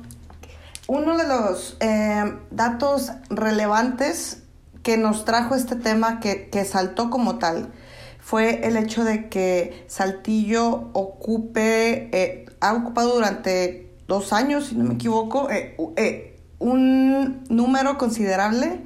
uno 0.89 1.17
de 1.17 1.27
los 1.27 1.77
eh, 1.81 2.35
datos 2.51 3.13
relevantes 3.29 4.43
que 4.83 4.97
nos 4.97 5.25
trajo 5.25 5.55
este 5.55 5.77
tema 5.77 6.21
que, 6.21 6.49
que, 6.51 6.65
saltó 6.65 7.11
como 7.11 7.39
tal 7.39 7.73
fue 8.19 8.67
el 8.67 8.77
hecho 8.77 9.05
de 9.05 9.29
que 9.29 9.85
Saltillo 9.89 10.91
ocupe, 10.93 12.11
eh, 12.13 12.47
ha 12.61 12.73
ocupado 12.75 13.15
durante 13.15 13.93
dos 14.09 14.33
años, 14.33 14.67
si 14.67 14.75
no 14.75 14.85
me 14.85 14.95
equivoco, 14.95 15.49
eh 15.51 16.31
un 16.61 17.43
número 17.49 17.99
considerable 17.99 18.81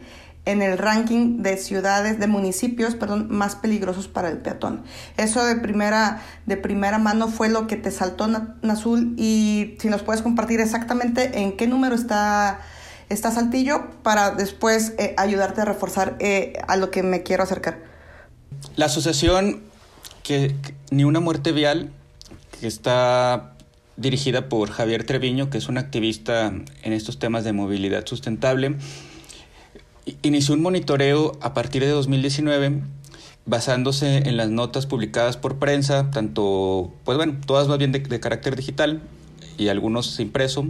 en 0.47 0.61
el 0.61 0.77
ranking 0.77 1.43
de 1.43 1.57
ciudades, 1.57 2.19
de 2.19 2.27
municipios, 2.27 2.95
perdón, 2.95 3.29
más 3.31 3.57
peligrosos 3.57 4.09
para 4.09 4.29
el 4.29 4.39
peatón. 4.39 4.83
Eso 5.17 5.45
de 5.45 5.57
primera, 5.57 6.23
de 6.47 6.57
primera 6.57 6.99
mano 6.99 7.29
fue 7.29 7.49
lo 7.49 7.67
que 7.67 7.77
te 7.77 7.91
saltó, 7.91 8.29
Nazul, 8.63 9.15
y 9.17 9.77
si 9.81 9.89
nos 9.89 10.03
puedes 10.03 10.23
compartir 10.23 10.61
exactamente 10.61 11.41
en 11.41 11.57
qué 11.57 11.67
número 11.67 11.95
está, 11.95 12.61
está 13.09 13.31
Saltillo 13.31 13.91
para 14.03 14.33
después 14.33 14.93
eh, 14.99 15.15
ayudarte 15.17 15.63
a 15.63 15.65
reforzar 15.65 16.17
eh, 16.19 16.55
a 16.69 16.77
lo 16.77 16.91
que 16.91 17.03
me 17.03 17.23
quiero 17.23 17.43
acercar. 17.43 17.79
La 18.77 18.87
asociación 18.87 19.63
que, 20.23 20.55
que, 20.63 20.75
Ni 20.91 21.05
una 21.05 21.21
muerte 21.21 21.53
vial, 21.53 21.91
que 22.61 22.67
está 22.67 23.55
dirigida 23.97 24.49
por 24.49 24.71
Javier 24.71 25.05
Treviño, 25.05 25.49
que 25.49 25.59
es 25.59 25.69
un 25.69 25.79
activista 25.79 26.53
en 26.83 26.93
estos 26.93 27.19
temas 27.19 27.45
de 27.45 27.53
movilidad 27.53 28.05
sustentable, 28.07 28.77
inició 30.23 30.55
un 30.55 30.63
monitoreo 30.63 31.33
a 31.41 31.55
partir 31.55 31.83
de 31.83 31.91
2019 31.91 32.83
basándose 33.47 34.29
en 34.29 34.37
las 34.37 34.49
notas 34.49 34.87
publicadas 34.87 35.37
por 35.37 35.59
prensa, 35.59 36.11
tanto, 36.11 36.93
pues 37.05 37.17
bueno, 37.17 37.37
todas 37.47 37.69
más 37.69 37.79
bien 37.79 37.93
de, 37.93 37.99
de 37.99 38.21
carácter 38.21 38.57
digital 38.57 39.03
y 39.59 39.69
algunos 39.69 40.19
impreso. 40.21 40.67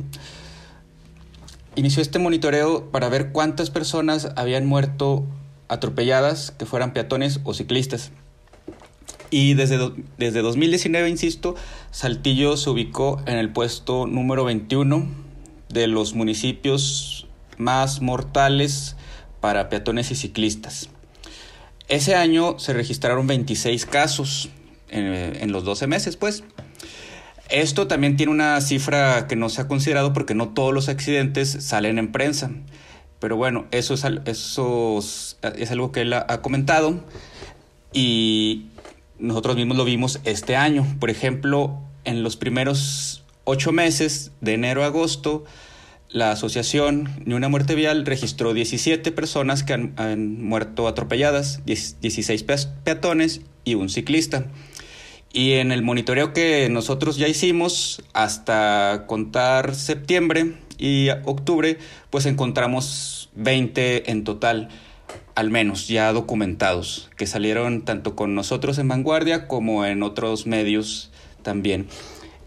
Inició 1.77 2.03
este 2.03 2.19
monitoreo 2.19 2.91
para 2.91 3.09
ver 3.09 3.33
cuántas 3.33 3.71
personas 3.71 4.31
habían 4.37 4.67
muerto 4.67 5.25
atropelladas, 5.69 6.53
que 6.53 6.67
fueran 6.67 6.93
peatones 6.93 7.41
o 7.45 7.55
ciclistas. 7.55 8.11
Y 9.31 9.55
desde, 9.55 9.93
desde 10.19 10.43
2019, 10.43 11.09
insisto, 11.09 11.57
Saltillo 11.91 12.57
se 12.57 12.71
ubicó 12.71 13.21
en 13.27 13.37
el 13.39 13.51
puesto 13.51 14.07
número 14.07 14.45
21 14.45 15.09
de 15.69 15.87
los 15.89 16.15
municipios 16.15 17.27
más 17.59 18.01
mortales 18.01 18.97
para 19.45 19.69
peatones 19.69 20.11
y 20.11 20.15
ciclistas. 20.15 20.89
Ese 21.89 22.15
año 22.15 22.59
se 22.59 22.73
registraron 22.73 23.27
26 23.27 23.85
casos 23.85 24.49
en, 24.89 25.05
en, 25.05 25.53
los 25.53 25.65
12 25.65 25.87
meses, 25.87 26.17
pues. 26.17 26.45
Esto 27.51 27.87
también 27.87 28.17
tiene 28.17 28.33
una 28.33 28.59
cifra 28.63 29.27
que 29.29 29.37
no 29.37 29.51
se 29.51 29.61
ha 29.61 29.69
considerado 29.69 30.15
porque 30.15 30.35
no 30.35 30.55
todos 30.55 30.73
los 30.73 30.89
accidentes 30.89 31.59
salen 31.61 31.99
en 31.99 32.11
prensa. 32.11 32.53
Pero 33.21 33.37
bueno, 33.37 33.67
eso 33.71 33.93
es, 33.93 34.07
eso 34.25 35.01
es 35.01 35.71
algo 35.71 35.93
que 35.93 36.01
él 36.01 36.15
ha, 36.15 36.25
ha 36.27 36.41
comentado 36.41 37.05
y 37.93 38.69
nosotros 39.19 39.57
mismos 39.57 39.77
lo 39.77 39.85
vimos 39.85 40.21
este 40.25 40.57
año. 40.57 40.87
Por 40.99 41.11
ejemplo, 41.11 41.83
en 42.05 42.23
los 42.23 42.39
primeros 42.39 43.25
ocho 43.45 43.73
meses, 43.73 44.33
de 44.41 44.55
enero 44.55 44.85
a 44.85 44.87
agosto, 44.87 45.45
la 46.11 46.31
asociación 46.31 47.11
Ni 47.25 47.35
una 47.35 47.49
muerte 47.49 47.75
vial 47.75 48.07
registró 48.07 48.55
17 48.55 49.11
personas 49.13 49.63
que 49.63 49.73
han, 49.73 50.43
muerto 50.43 50.87
atropelladas, 50.87 51.63
10, 51.67 52.01
16 52.01 52.45
peatones 52.85 53.41
y 53.65 53.75
un 53.75 53.89
ciclista. 53.89 54.47
Y 55.33 55.55
en 55.55 55.73
el 55.73 55.83
monitoreo 55.83 56.33
que 56.33 56.69
nosotros 56.71 57.17
ya 57.17 57.27
hicimos 57.27 58.03
hasta 58.13 59.05
contar 59.09 59.75
septiembre 59.75 60.55
y 60.79 61.09
octubre, 61.25 61.79
pues 62.11 62.27
encontramos 62.27 63.31
20 63.35 64.13
en 64.13 64.23
total, 64.23 64.69
al 65.35 65.51
menos 65.51 65.89
ya 65.89 66.13
documentados, 66.13 67.11
que 67.17 67.27
salieron 67.27 67.85
tanto 67.85 68.15
con 68.15 68.37
nosotros 68.37 68.79
en 68.79 68.87
Vanguardia 68.87 69.49
como 69.49 69.85
en 69.85 70.05
otros 70.05 70.47
medios 70.47 71.11
también. 71.43 71.89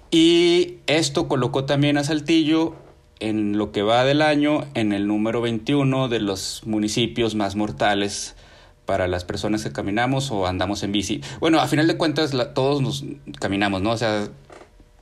Y 0.10 0.76
esto 0.88 1.28
colocó 1.28 1.66
también 1.66 1.98
a 1.98 2.06
Saltillo 2.06 2.87
en 3.20 3.58
lo 3.58 3.72
que 3.72 3.82
va 3.82 4.04
del 4.04 4.22
año 4.22 4.66
en 4.74 4.94
el 4.94 5.08
número 5.08 5.42
21 5.42 6.08
de 6.08 6.20
los 6.20 6.62
municipios 6.66 7.36
más 7.36 7.56
mortales 7.56 8.36
para 8.86 9.08
las 9.08 9.26
personas 9.26 9.64
que 9.64 9.72
caminamos 9.72 10.32
o 10.32 10.48
andamos 10.48 10.84
en 10.84 10.92
bici. 10.92 11.22
Bueno, 11.40 11.60
a 11.60 11.68
final 11.68 11.88
de 11.88 11.98
cuentas 11.98 12.32
todos 12.54 12.82
nos 12.82 13.04
caminamos, 13.40 13.82
¿no? 13.82 13.92
O 13.92 13.98
sea, 13.98 14.30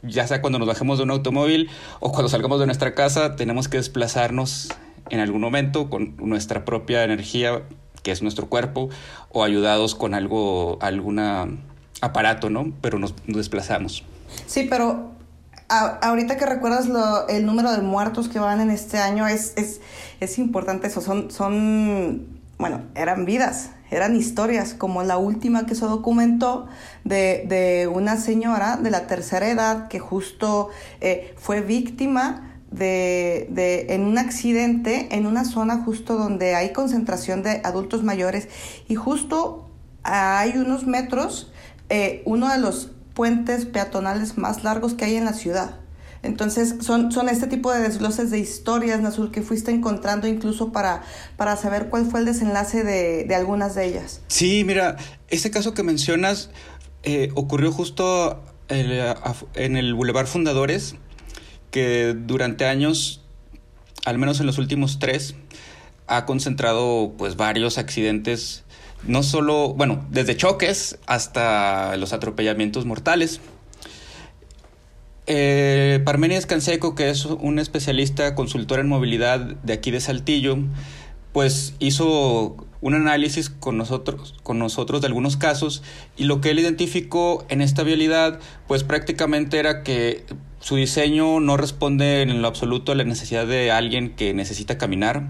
ya 0.01 0.27
sea 0.27 0.41
cuando 0.41 0.59
nos 0.59 0.67
bajemos 0.67 0.97
de 0.97 1.03
un 1.03 1.11
automóvil 1.11 1.69
o 1.99 2.11
cuando 2.11 2.29
salgamos 2.29 2.59
de 2.59 2.65
nuestra 2.65 2.95
casa, 2.95 3.35
tenemos 3.35 3.67
que 3.67 3.77
desplazarnos 3.77 4.69
en 5.09 5.19
algún 5.19 5.41
momento 5.41 5.89
con 5.89 6.15
nuestra 6.17 6.65
propia 6.65 7.03
energía, 7.03 7.63
que 8.01 8.11
es 8.11 8.21
nuestro 8.21 8.47
cuerpo, 8.47 8.89
o 9.29 9.43
ayudados 9.43 9.93
con 9.93 10.13
algo, 10.13 10.79
algún 10.81 11.19
aparato, 12.01 12.49
¿no? 12.49 12.73
Pero 12.81 12.97
nos 12.99 13.13
desplazamos. 13.27 14.03
Sí, 14.47 14.67
pero 14.69 15.14
ahorita 15.69 16.37
que 16.37 16.45
recuerdas 16.45 16.87
lo, 16.87 17.27
el 17.27 17.45
número 17.45 17.71
de 17.71 17.81
muertos 17.81 18.29
que 18.29 18.39
van 18.39 18.61
en 18.61 18.69
este 18.69 18.97
año, 18.97 19.27
es, 19.27 19.53
es, 19.55 19.81
es 20.19 20.37
importante 20.37 20.87
eso. 20.87 21.01
Son, 21.01 21.31
son, 21.31 22.27
bueno, 22.57 22.81
eran 22.95 23.25
vidas, 23.25 23.71
eran 23.91 24.15
historias, 24.15 24.73
como 24.73 25.03
la 25.03 25.17
última 25.17 25.65
que 25.65 25.75
se 25.75 25.85
documentó 25.85 26.67
de, 27.03 27.45
de 27.47 27.87
una 27.87 28.17
señora 28.17 28.77
de 28.77 28.91
la 28.91 29.07
tercera 29.07 29.49
edad 29.49 29.87
que 29.87 29.99
justo 29.99 30.69
eh, 31.01 31.33
fue 31.37 31.61
víctima 31.61 32.59
de, 32.71 33.47
de, 33.51 33.93
en 33.93 34.01
un 34.01 34.17
accidente 34.17 35.07
en 35.11 35.25
una 35.25 35.45
zona 35.45 35.83
justo 35.83 36.17
donde 36.17 36.55
hay 36.55 36.73
concentración 36.73 37.41
de 37.41 37.61
adultos 37.63 38.03
mayores 38.03 38.49
y 38.87 38.95
justo 38.95 39.69
hay 40.03 40.57
unos 40.57 40.85
metros, 40.85 41.51
eh, 41.89 42.21
uno 42.25 42.51
de 42.51 42.59
los 42.59 42.91
puentes 43.15 43.65
peatonales 43.65 44.37
más 44.37 44.63
largos 44.63 44.93
que 44.93 45.05
hay 45.05 45.15
en 45.15 45.25
la 45.25 45.33
ciudad. 45.33 45.79
Entonces, 46.21 46.75
son, 46.81 47.11
son 47.11 47.29
este 47.29 47.47
tipo 47.47 47.71
de 47.71 47.79
desgloses 47.79 48.31
de 48.31 48.39
historias, 48.39 48.99
Nazul, 48.99 49.31
que 49.31 49.41
fuiste 49.41 49.71
encontrando 49.71 50.27
incluso 50.27 50.71
para, 50.71 51.03
para 51.37 51.55
saber 51.55 51.89
cuál 51.89 52.05
fue 52.05 52.19
el 52.19 52.25
desenlace 52.25 52.83
de, 52.83 53.25
de 53.25 53.35
algunas 53.35 53.75
de 53.75 53.85
ellas. 53.85 54.21
Sí, 54.27 54.63
mira, 54.65 54.97
este 55.29 55.51
caso 55.51 55.73
que 55.73 55.83
mencionas 55.83 56.49
eh, 57.03 57.29
ocurrió 57.35 57.71
justo 57.71 58.43
en 58.67 59.77
el 59.77 59.93
Boulevard 59.93 60.25
Fundadores, 60.25 60.95
que 61.69 62.15
durante 62.17 62.65
años, 62.65 63.21
al 64.05 64.17
menos 64.17 64.39
en 64.39 64.47
los 64.47 64.57
últimos 64.57 64.97
tres, 64.97 65.35
ha 66.07 66.25
concentrado 66.25 67.13
pues 67.17 67.35
varios 67.35 67.77
accidentes, 67.77 68.63
no 69.03 69.23
solo, 69.23 69.73
bueno, 69.73 70.05
desde 70.09 70.35
choques 70.35 70.97
hasta 71.05 71.95
los 71.97 72.13
atropellamientos 72.13 72.85
mortales. 72.85 73.41
Eh, 75.27 76.01
Parmenides 76.05 76.45
Canseco, 76.45 76.95
que 76.95 77.09
es 77.09 77.25
un 77.25 77.59
especialista 77.59 78.35
consultor 78.35 78.79
en 78.79 78.87
movilidad 78.87 79.39
de 79.39 79.73
aquí 79.73 79.91
de 79.91 79.99
Saltillo, 79.99 80.57
pues 81.33 81.73
hizo 81.79 82.55
un 82.81 82.93
análisis 82.93 83.49
con 83.49 83.77
nosotros, 83.77 84.35
con 84.43 84.59
nosotros 84.59 85.01
de 85.01 85.07
algunos 85.07 85.37
casos 85.37 85.81
y 86.15 86.25
lo 86.25 86.39
que 86.39 86.51
él 86.51 86.59
identificó 86.59 87.45
en 87.49 87.61
esta 87.61 87.83
vialidad, 87.83 88.39
pues 88.67 88.83
prácticamente 88.83 89.57
era 89.57 89.81
que 89.81 90.23
su 90.59 90.75
diseño 90.75 91.39
no 91.39 91.57
responde 91.57 92.21
en 92.21 92.41
lo 92.41 92.47
absoluto 92.47 92.91
a 92.91 92.95
la 92.95 93.03
necesidad 93.03 93.47
de 93.47 93.71
alguien 93.71 94.15
que 94.15 94.33
necesita 94.33 94.77
caminar 94.77 95.29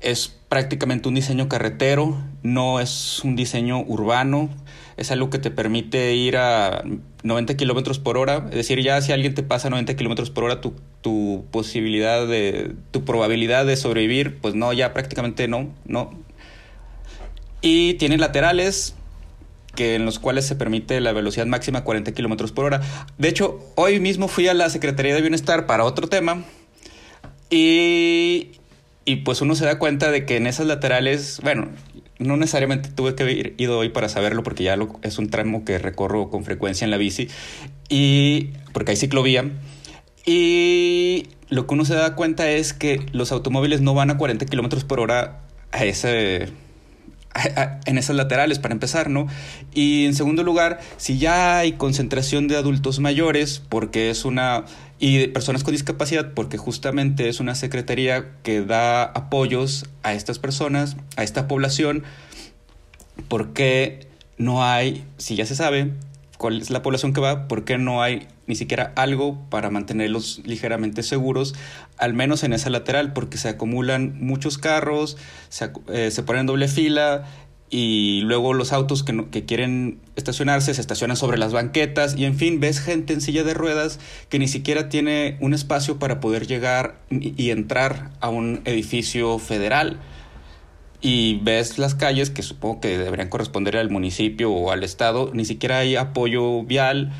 es 0.00 0.34
prácticamente 0.48 1.08
un 1.08 1.14
diseño 1.14 1.48
carretero, 1.48 2.16
no 2.42 2.80
es 2.80 3.20
un 3.22 3.36
diseño 3.36 3.80
urbano, 3.80 4.48
es 4.96 5.10
algo 5.10 5.30
que 5.30 5.38
te 5.38 5.50
permite 5.50 6.14
ir 6.14 6.36
a 6.36 6.82
90 7.22 7.56
kilómetros 7.56 7.98
por 7.98 8.18
hora, 8.18 8.46
es 8.50 8.56
decir, 8.56 8.82
ya 8.82 9.00
si 9.00 9.12
alguien 9.12 9.34
te 9.34 9.42
pasa 9.42 9.68
a 9.68 9.70
90 9.70 9.94
kilómetros 9.96 10.30
por 10.30 10.44
hora, 10.44 10.60
tu, 10.60 10.74
tu, 11.02 11.44
posibilidad 11.50 12.26
de, 12.26 12.74
tu 12.90 13.04
probabilidad 13.04 13.66
de 13.66 13.76
sobrevivir, 13.76 14.38
pues 14.38 14.54
no, 14.54 14.72
ya 14.72 14.92
prácticamente 14.92 15.48
no, 15.48 15.68
no. 15.84 16.10
Y 17.62 17.94
tiene 17.94 18.16
laterales, 18.16 18.94
que 19.74 19.94
en 19.94 20.04
los 20.04 20.18
cuales 20.18 20.46
se 20.46 20.56
permite 20.56 21.00
la 21.00 21.12
velocidad 21.12 21.46
máxima 21.46 21.84
40 21.84 22.12
kilómetros 22.12 22.52
por 22.52 22.64
hora. 22.64 22.80
De 23.18 23.28
hecho, 23.28 23.60
hoy 23.76 24.00
mismo 24.00 24.28
fui 24.28 24.48
a 24.48 24.54
la 24.54 24.68
Secretaría 24.70 25.14
de 25.14 25.20
Bienestar 25.20 25.66
para 25.66 25.84
otro 25.84 26.08
tema 26.08 26.44
y 27.50 28.59
y 29.04 29.16
pues 29.16 29.40
uno 29.40 29.54
se 29.54 29.64
da 29.64 29.78
cuenta 29.78 30.10
de 30.10 30.26
que 30.26 30.36
en 30.36 30.46
esas 30.46 30.66
laterales, 30.66 31.40
bueno, 31.42 31.68
no 32.18 32.36
necesariamente 32.36 32.90
tuve 32.90 33.14
que 33.14 33.22
haber 33.22 33.54
ido 33.56 33.78
hoy 33.78 33.88
para 33.88 34.08
saberlo 34.08 34.42
porque 34.42 34.64
ya 34.64 34.76
es 35.02 35.18
un 35.18 35.30
tramo 35.30 35.64
que 35.64 35.78
recorro 35.78 36.28
con 36.28 36.44
frecuencia 36.44 36.84
en 36.84 36.90
la 36.90 36.98
bici 36.98 37.28
y 37.88 38.50
porque 38.72 38.92
hay 38.92 38.96
ciclovía. 38.96 39.50
Y 40.26 41.28
lo 41.48 41.66
que 41.66 41.74
uno 41.74 41.84
se 41.84 41.94
da 41.94 42.14
cuenta 42.14 42.50
es 42.50 42.74
que 42.74 43.06
los 43.12 43.32
automóviles 43.32 43.80
no 43.80 43.94
van 43.94 44.10
a 44.10 44.18
40 44.18 44.44
kilómetros 44.46 44.84
por 44.84 45.00
hora 45.00 45.40
a 45.72 45.84
ese, 45.84 46.48
en 47.86 47.98
esas 47.98 48.16
laterales 48.16 48.58
para 48.58 48.74
empezar, 48.74 49.08
¿no? 49.10 49.26
Y 49.72 50.06
en 50.06 50.14
segundo 50.14 50.42
lugar, 50.42 50.80
si 50.96 51.18
ya 51.18 51.58
hay 51.58 51.72
concentración 51.72 52.48
de 52.48 52.56
adultos 52.56 52.98
mayores, 52.98 53.62
porque 53.68 54.10
es 54.10 54.24
una 54.24 54.64
y 55.00 55.16
de 55.16 55.28
personas 55.28 55.64
con 55.64 55.72
discapacidad 55.72 56.34
porque 56.34 56.58
justamente 56.58 57.30
es 57.30 57.40
una 57.40 57.54
secretaría 57.54 58.32
que 58.42 58.60
da 58.60 59.02
apoyos 59.02 59.86
a 60.02 60.12
estas 60.12 60.38
personas, 60.38 60.96
a 61.16 61.22
esta 61.22 61.48
población, 61.48 62.04
porque 63.28 64.06
no 64.36 64.62
hay, 64.62 65.04
si 65.16 65.36
ya 65.36 65.46
se 65.46 65.56
sabe 65.56 65.92
cuál 66.36 66.60
es 66.60 66.68
la 66.68 66.82
población 66.82 67.14
que 67.14 67.20
va, 67.20 67.48
por 67.48 67.64
qué 67.64 67.78
no 67.78 68.02
hay 68.02 68.28
ni 68.50 68.56
siquiera 68.56 68.92
algo 68.96 69.38
para 69.48 69.70
mantenerlos 69.70 70.42
ligeramente 70.44 71.04
seguros, 71.04 71.54
al 71.96 72.14
menos 72.14 72.42
en 72.42 72.52
esa 72.52 72.68
lateral, 72.68 73.12
porque 73.12 73.38
se 73.38 73.48
acumulan 73.48 74.18
muchos 74.20 74.58
carros, 74.58 75.16
se, 75.48 75.70
eh, 75.88 76.10
ponen 76.26 76.40
en 76.40 76.46
doble 76.46 76.66
fila, 76.66 77.24
y 77.70 78.22
luego 78.22 78.52
los 78.52 78.72
autos 78.72 79.04
que, 79.04 79.26
que, 79.30 79.44
quieren 79.44 80.00
estacionarse 80.16 80.74
se 80.74 80.80
estacionan 80.80 81.16
sobre 81.16 81.38
las 81.38 81.52
banquetas 81.52 82.16
y 82.16 82.24
en 82.24 82.34
fin, 82.34 82.58
ves 82.58 82.80
gente 82.80 83.12
en 83.12 83.20
silla 83.20 83.44
de 83.44 83.54
ruedas 83.54 84.00
que 84.28 84.40
ni 84.40 84.48
siquiera 84.48 84.88
tiene 84.88 85.36
un 85.38 85.54
espacio 85.54 86.00
para 86.00 86.18
poder 86.18 86.48
llegar 86.48 86.98
y 87.10 87.50
entrar 87.50 88.10
a 88.20 88.28
un 88.28 88.60
edificio 88.64 89.38
federal. 89.38 90.00
Y 91.02 91.38
ves 91.42 91.78
las 91.78 91.94
calles 91.94 92.28
que 92.28 92.42
supongo 92.42 92.80
que 92.80 92.98
deberían 92.98 93.30
corresponder 93.30 93.78
al 93.78 93.88
municipio 93.88 94.52
o 94.52 94.70
al 94.70 94.84
estado, 94.84 95.30
ni 95.32 95.46
siquiera 95.46 95.78
hay 95.78 95.96
apoyo 95.96 96.62
vial 96.64 97.10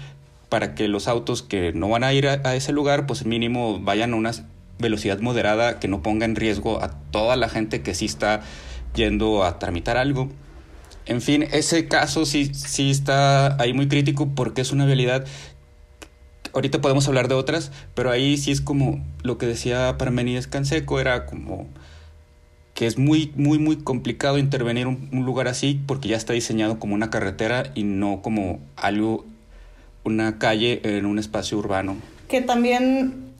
para 0.50 0.74
que 0.74 0.88
los 0.88 1.08
autos 1.08 1.42
que 1.42 1.72
no 1.72 1.88
van 1.88 2.04
a 2.04 2.12
ir 2.12 2.26
a, 2.26 2.54
ese 2.54 2.72
lugar, 2.72 3.06
pues 3.06 3.24
mínimo 3.24 3.80
vayan 3.80 4.12
a 4.12 4.16
una 4.16 4.32
velocidad 4.78 5.20
moderada 5.20 5.78
que 5.78 5.88
no 5.88 6.02
ponga 6.02 6.26
en 6.26 6.36
riesgo 6.36 6.82
a 6.82 6.90
toda 7.10 7.36
la 7.36 7.48
gente 7.48 7.82
que 7.82 7.94
sí 7.94 8.06
está 8.06 8.42
yendo 8.94 9.44
a 9.44 9.58
tramitar 9.58 9.96
algo. 9.96 10.28
En 11.06 11.22
fin, 11.22 11.46
ese 11.52 11.86
caso 11.88 12.26
sí, 12.26 12.50
sí 12.52 12.90
está 12.90 13.60
ahí 13.62 13.72
muy 13.72 13.88
crítico 13.88 14.34
porque 14.34 14.60
es 14.60 14.72
una 14.72 14.86
realidad. 14.86 15.24
Ahorita 16.52 16.80
podemos 16.80 17.06
hablar 17.06 17.28
de 17.28 17.36
otras, 17.36 17.70
pero 17.94 18.10
ahí 18.10 18.36
sí 18.36 18.50
es 18.50 18.60
como 18.60 19.04
lo 19.22 19.38
que 19.38 19.46
decía 19.46 19.96
Parmenides 19.98 20.48
Canseco, 20.48 20.98
era 20.98 21.26
como 21.26 21.68
que 22.74 22.86
es 22.86 22.98
muy, 22.98 23.32
muy, 23.36 23.58
muy 23.58 23.76
complicado 23.76 24.36
intervenir 24.36 24.88
un, 24.88 25.08
un 25.12 25.24
lugar 25.24 25.46
así 25.46 25.80
porque 25.86 26.08
ya 26.08 26.16
está 26.16 26.32
diseñado 26.32 26.80
como 26.80 26.94
una 26.94 27.10
carretera 27.10 27.70
y 27.74 27.84
no 27.84 28.20
como 28.22 28.58
algo, 28.74 29.26
una 30.10 30.38
calle 30.38 30.80
en 30.84 31.06
un 31.06 31.18
espacio 31.18 31.58
urbano. 31.58 31.96
Que 32.28 32.40
también 32.40 33.30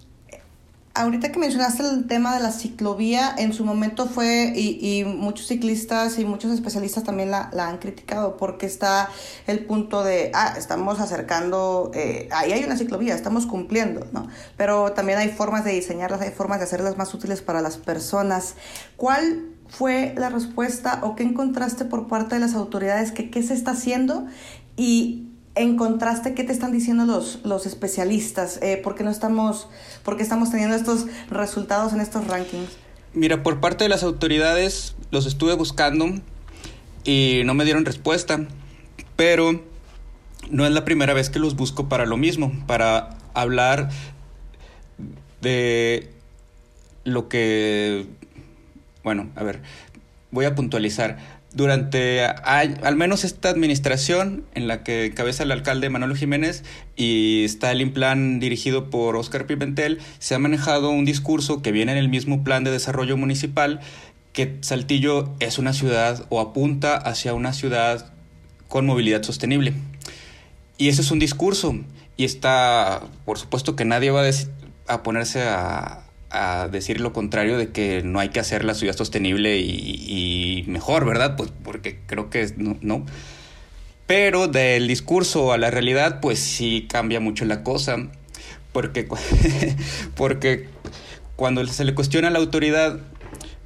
ahorita 0.95 1.31
que 1.31 1.39
mencionaste 1.39 1.83
el 1.83 2.07
tema 2.07 2.35
de 2.35 2.41
la 2.41 2.51
ciclovía, 2.51 3.35
en 3.37 3.53
su 3.53 3.65
momento 3.65 4.07
fue, 4.07 4.53
y, 4.57 5.05
muchos 5.05 5.47
ciclistas 5.47 6.19
y 6.19 6.25
muchos 6.25 6.53
especialistas 6.53 7.05
también 7.05 7.31
la, 7.31 7.51
han 7.53 7.79
criticado, 7.79 8.37
porque 8.37 8.67
está 8.67 9.09
el 9.47 9.65
punto 9.65 10.03
de, 10.03 10.31
ah, 10.35 10.55
estamos 10.57 11.01
acercando, 11.01 11.91
eh, 11.95 12.29
ahí 12.33 12.53
hay 12.53 12.65
una 12.65 12.77
ciclovía, 12.77 13.15
estamos 13.15 13.47
cumpliendo, 13.47 14.07
¿no? 14.13 14.29
Pero 14.57 14.93
también 14.93 15.19
hay 15.19 15.29
formas 15.29 15.65
de 15.65 15.73
diseñarlas, 15.73 16.21
hay 16.21 16.31
formas 16.31 16.59
de 16.59 16.65
hacerlas 16.65 16.97
más 16.97 17.15
útiles 17.15 17.41
para 17.41 17.63
las 17.63 17.77
personas. 17.77 18.55
¿Cuál 18.97 19.45
fue 19.69 20.15
la 20.17 20.29
respuesta 20.29 20.99
o 21.03 21.15
qué 21.15 21.23
encontraste 21.23 21.85
por 21.85 22.09
parte 22.09 22.35
de 22.35 22.41
las 22.41 22.55
autoridades 22.55 23.13
que 23.13 23.31
qué 23.31 23.43
se 23.43 23.55
está 23.55 23.71
haciendo 23.71 24.27
y 24.77 25.30
en 25.55 25.77
contraste, 25.77 26.35
¿qué 26.35 26.45
te 26.45 26.53
están 26.53 26.73
diciendo 26.73 27.05
los, 27.05 27.41
los 27.45 27.67
especialistas? 27.67 28.59
Eh, 28.63 28.77
¿Por 28.77 28.95
qué 28.95 29.05
no 29.05 29.11
estamos, 29.11 29.69
por 30.05 30.17
qué 30.17 30.23
estamos 30.23 30.51
teniendo 30.51 30.77
estos 30.77 31.07
resultados 31.29 31.93
en 31.93 32.01
estos 32.01 32.27
rankings? 32.27 32.71
Mira, 33.13 33.43
por 33.43 33.61
parte 33.61 33.85
de 33.85 33.89
las 33.89 34.03
autoridades 34.03 34.95
los 35.11 35.27
estuve 35.27 35.55
buscando 35.55 36.07
y 37.05 37.43
no 37.45 37.55
me 37.55 37.65
dieron 37.65 37.85
respuesta, 37.85 38.47
pero 39.17 39.61
no 40.51 40.67
es 40.67 40.73
la 40.73 40.85
primera 40.85 41.15
vez 41.15 41.31
que 41.31 41.39
los 41.39 41.57
busco 41.57 41.89
para 41.89 42.07
lo 42.07 42.17
mismo, 42.17 42.53
para 42.67 43.19
hablar 43.35 43.91
de 45.41 46.11
lo 47.05 47.29
que, 47.29 48.07
bueno, 49.03 49.31
a 49.35 49.43
ver, 49.43 49.63
voy 50.31 50.45
a 50.45 50.55
puntualizar 50.55 51.40
durante 51.53 52.25
al 52.25 52.97
menos 52.97 53.25
esta 53.25 53.49
administración 53.49 54.45
en 54.55 54.69
la 54.69 54.85
que 54.85 55.07
encabeza 55.07 55.43
el 55.43 55.51
alcalde 55.51 55.91
Manuel 55.91 56.17
Jiménez 56.17 56.63
y 56.97 57.45
está 57.45 57.73
el 57.73 57.91
plan 57.91 58.39
dirigido 58.39 58.89
por 58.89 59.17
Oscar 59.17 59.47
Pimentel, 59.47 59.99
se 60.19 60.35
ha 60.35 60.39
manejado 60.39 60.91
un 60.91 61.05
discurso 61.05 61.61
que 61.61 61.73
viene 61.73 61.93
en 61.93 61.99
el 61.99 62.09
mismo 62.09 62.45
plan 62.45 62.63
de 62.63 62.71
desarrollo 62.71 63.17
municipal 63.17 63.81
que 64.33 64.59
Saltillo 64.61 65.35
es 65.41 65.59
una 65.59 65.73
ciudad 65.73 66.25
o 66.29 66.41
apunta 66.41 66.97
hacia 66.97 67.35
una 67.35 67.53
ciudad 67.53 68.13
con 68.69 68.87
movilidad 68.87 69.23
sostenible. 69.23 69.75
Y 70.79 70.89
ese 70.89 71.03
es 71.03 71.11
un 71.11 71.19
discurso 71.19 71.75
y 72.17 72.25
está, 72.25 73.03
por 73.25 73.39
supuesto 73.39 73.75
que 73.75 73.85
nadie 73.85 74.11
va 74.11 74.23
a 74.87 75.03
ponerse 75.03 75.43
a, 75.43 76.05
a 76.31 76.69
decir 76.69 77.01
lo 77.01 77.13
contrario 77.13 77.59
de 77.59 77.71
que 77.71 78.03
no 78.03 78.21
hay 78.21 78.29
que 78.29 78.41
hacer 78.41 78.65
la 78.65 78.75
ciudad 78.75 78.97
sostenible 78.97 79.59
y, 79.59 80.65
mejor, 80.69 81.05
¿verdad? 81.05 81.37
Pues 81.37 81.53
porque 81.63 81.99
creo 82.07 82.31
que 82.31 82.53
no. 82.57 83.05
Pero 84.07 84.49
del 84.49 84.89
discurso 84.89 85.53
a 85.53 85.59
la 85.59 85.71
realidad, 85.71 86.21
pues 86.21 86.39
sí 86.39 86.87
cambia 86.89 87.21
mucho 87.21 87.45
la 87.45 87.63
cosa. 87.63 88.09
Porque, 88.73 89.09
porque 90.15 90.69
cuando 91.37 91.67
se 91.67 91.85
le 91.85 91.95
cuestiona 91.95 92.29
a 92.29 92.31
la 92.31 92.39
autoridad 92.39 93.01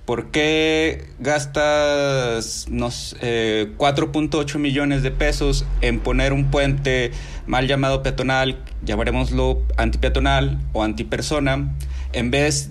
por 0.07 0.31
qué 0.31 1.07
gastas 1.19 2.67
unos 2.71 3.17
4.8 3.21 4.59
millones 4.59 5.03
de 5.03 5.11
pesos 5.11 5.65
en 5.81 6.01
poner 6.01 6.33
un 6.33 6.51
puente 6.51 7.11
mal 7.47 7.67
llamado 7.67 8.03
peatonal, 8.03 8.59
llamaremoslo 8.85 9.63
antipeatonal 9.77 10.61
o 10.73 10.83
antipersona, 10.83 11.75
en 12.15 12.31
vez 12.31 12.71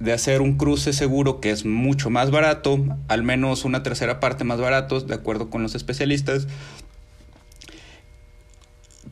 de 0.00 0.12
hacer 0.12 0.40
un 0.40 0.56
cruce 0.56 0.92
seguro 0.92 1.40
que 1.40 1.50
es 1.50 1.64
mucho 1.64 2.10
más 2.10 2.30
barato, 2.30 2.78
al 3.08 3.22
menos 3.22 3.64
una 3.64 3.82
tercera 3.82 4.20
parte 4.20 4.44
más 4.44 4.60
barato, 4.60 5.00
de 5.00 5.14
acuerdo 5.14 5.50
con 5.50 5.62
los 5.62 5.74
especialistas, 5.74 6.46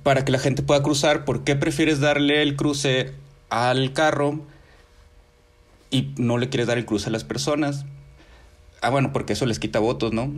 para 0.02 0.24
que 0.24 0.32
la 0.32 0.38
gente 0.38 0.62
pueda 0.62 0.82
cruzar, 0.82 1.24
¿por 1.24 1.44
qué 1.44 1.56
prefieres 1.56 2.00
darle 2.00 2.42
el 2.42 2.56
cruce 2.56 3.12
al 3.52 3.92
carro 3.92 4.40
y 5.92 6.14
no 6.16 6.38
le 6.38 6.48
quieres 6.48 6.66
dar 6.66 6.78
el 6.78 6.86
cruce 6.86 7.10
a 7.10 7.12
las 7.12 7.22
personas. 7.22 7.84
Ah, 8.80 8.88
bueno, 8.88 9.12
porque 9.12 9.34
eso 9.34 9.46
les 9.46 9.58
quita 9.58 9.78
votos, 9.78 10.12
¿no? 10.12 10.32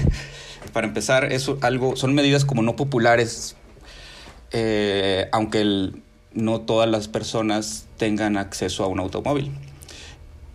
Para 0.72 0.86
empezar, 0.86 1.30
eso 1.30 1.58
algo, 1.60 1.94
son 1.94 2.14
medidas 2.14 2.44
como 2.46 2.62
no 2.62 2.74
populares, 2.74 3.54
eh, 4.50 5.28
aunque 5.30 5.92
no 6.32 6.62
todas 6.62 6.88
las 6.88 7.06
personas 7.06 7.86
tengan 7.98 8.36
acceso 8.36 8.84
a 8.84 8.86
un 8.86 9.00
automóvil. 9.00 9.52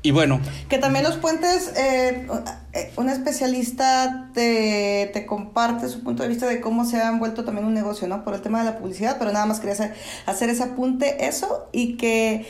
Y 0.06 0.12
bueno. 0.12 0.42
Que 0.68 0.78
también 0.78 1.06
los 1.06 1.16
puentes, 1.16 1.72
eh, 1.78 2.28
eh, 2.74 2.92
un 2.98 3.08
especialista 3.08 4.30
te, 4.34 5.10
te, 5.14 5.26
comparte 5.26 5.88
su 5.88 6.04
punto 6.04 6.24
de 6.24 6.30
vista 6.30 6.46
de 6.46 6.60
cómo 6.60 6.84
se 6.84 7.02
han 7.02 7.20
vuelto 7.20 7.46
también 7.46 7.66
un 7.66 7.74
negocio, 7.74 8.10
¿no? 8.10 8.26
Por 8.26 8.34
el 8.34 8.42
tema 8.42 8.60
de 8.60 8.66
la 8.66 8.78
publicidad, 8.78 9.16
pero 9.18 9.32
nada 9.32 9.46
más 9.46 9.62
quería 9.62 9.74
hacer, 9.74 9.94
hacer 10.26 10.50
ese 10.50 10.64
apunte, 10.64 11.26
eso, 11.26 11.70
y 11.72 11.96
que, 11.96 12.46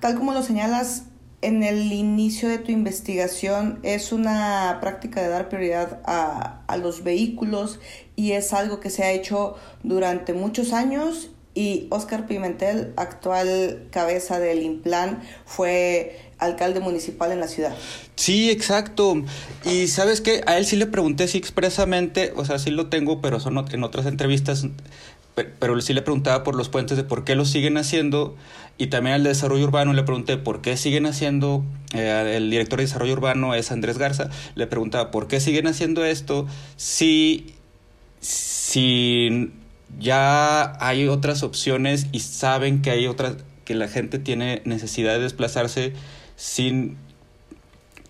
tal 0.00 0.16
como 0.16 0.32
lo 0.32 0.42
señalas 0.42 1.04
en 1.42 1.62
el 1.62 1.92
inicio 1.92 2.48
de 2.48 2.56
tu 2.56 2.72
investigación, 2.72 3.78
es 3.82 4.10
una 4.10 4.78
práctica 4.80 5.20
de 5.20 5.28
dar 5.28 5.50
prioridad 5.50 6.00
a, 6.06 6.62
a 6.66 6.76
los 6.78 7.04
vehículos 7.04 7.80
y 8.16 8.32
es 8.32 8.54
algo 8.54 8.80
que 8.80 8.88
se 8.88 9.04
ha 9.04 9.10
hecho 9.10 9.56
durante 9.82 10.32
muchos 10.32 10.72
años 10.72 11.28
y 11.56 11.86
Oscar 11.88 12.26
Pimentel, 12.26 12.92
actual 12.96 13.88
cabeza 13.90 14.38
del 14.38 14.62
Implan, 14.62 15.22
fue 15.46 16.20
alcalde 16.38 16.80
municipal 16.80 17.32
en 17.32 17.40
la 17.40 17.48
ciudad. 17.48 17.74
Sí, 18.14 18.50
exacto. 18.50 19.22
Y 19.64 19.86
sabes 19.86 20.20
qué, 20.20 20.42
a 20.46 20.58
él 20.58 20.66
sí 20.66 20.76
le 20.76 20.86
pregunté 20.86 21.26
si 21.28 21.38
expresamente, 21.38 22.34
o 22.36 22.44
sea, 22.44 22.58
sí 22.58 22.70
lo 22.70 22.88
tengo, 22.88 23.22
pero 23.22 23.40
son 23.40 23.64
en 23.72 23.84
otras 23.84 24.04
entrevistas, 24.04 24.66
pero 25.58 25.80
sí 25.80 25.94
le 25.94 26.02
preguntaba 26.02 26.44
por 26.44 26.56
los 26.56 26.68
puentes 26.68 26.98
de 26.98 27.04
por 27.04 27.24
qué 27.24 27.34
lo 27.34 27.46
siguen 27.46 27.78
haciendo. 27.78 28.36
Y 28.76 28.88
también 28.88 29.14
al 29.14 29.22
de 29.22 29.30
desarrollo 29.30 29.64
urbano 29.64 29.94
le 29.94 30.02
pregunté 30.02 30.36
por 30.36 30.60
qué 30.60 30.76
siguen 30.76 31.06
haciendo, 31.06 31.64
eh, 31.94 32.34
el 32.36 32.50
director 32.50 32.78
de 32.78 32.84
desarrollo 32.84 33.14
urbano 33.14 33.54
es 33.54 33.72
Andrés 33.72 33.96
Garza, 33.96 34.28
le 34.56 34.66
preguntaba 34.66 35.10
por 35.10 35.26
qué 35.26 35.40
siguen 35.40 35.66
haciendo 35.66 36.04
esto 36.04 36.46
si, 36.76 37.54
si 38.20 39.50
ya 39.98 40.76
hay 40.84 41.08
otras 41.08 41.42
opciones 41.42 42.06
y 42.12 42.20
saben 42.20 42.82
que 42.82 42.90
hay 42.90 43.06
otras 43.06 43.36
que 43.64 43.74
la 43.74 43.88
gente 43.88 44.18
tiene 44.18 44.62
necesidad 44.64 45.14
de 45.14 45.20
desplazarse 45.20 45.92
sin 46.36 46.96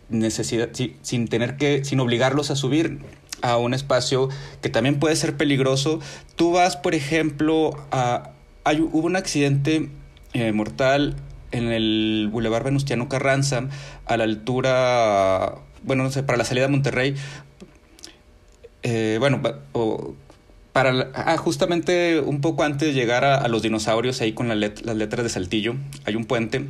necesidad 0.09 0.71
sin 1.03 1.29
tener 1.29 1.57
que 1.57 1.85
sin 1.85 1.99
obligarlos 1.99 2.51
a 2.51 2.57
subir 2.57 3.01
a 3.43 3.57
un 3.57 3.75
espacio 3.75 4.29
que 4.63 4.69
también 4.69 4.99
puede 4.99 5.17
ser 5.17 5.37
peligroso. 5.37 6.01
Tú 6.37 6.53
vas 6.53 6.77
por 6.77 6.95
ejemplo 6.95 7.71
a 7.91 8.31
hay, 8.65 8.81
hubo 8.81 9.07
un 9.07 9.17
accidente 9.17 9.91
eh, 10.33 10.53
mortal 10.53 11.17
en 11.53 11.69
el 11.69 12.29
Boulevard 12.33 12.65
Venustiano 12.65 13.09
Carranza 13.09 13.69
a 14.07 14.17
la 14.17 14.25
altura 14.25 15.55
bueno 15.85 16.03
no 16.03 16.11
sé 16.11 16.23
para 16.23 16.37
la 16.39 16.45
salida 16.45 16.67
de 16.67 16.73
Monterrey. 16.73 17.15
Eh, 18.83 19.17
bueno 19.21 19.41
o, 19.73 20.15
para 20.77 21.11
ah, 21.15 21.39
justamente 21.39 22.21
un 22.21 22.43
poco 22.43 22.63
antes 22.63 22.89
de 22.89 22.93
llegar 22.93 23.25
a, 23.25 23.49
los 23.49 23.63
dinosaurios 23.63 24.21
ahí 24.21 24.35
con 24.35 24.49
las 24.49 24.59
letras 24.59 25.25
de 25.25 25.31
Saltillo 25.31 25.75
hay 26.05 26.17
un 26.17 26.27
puente. 26.27 26.67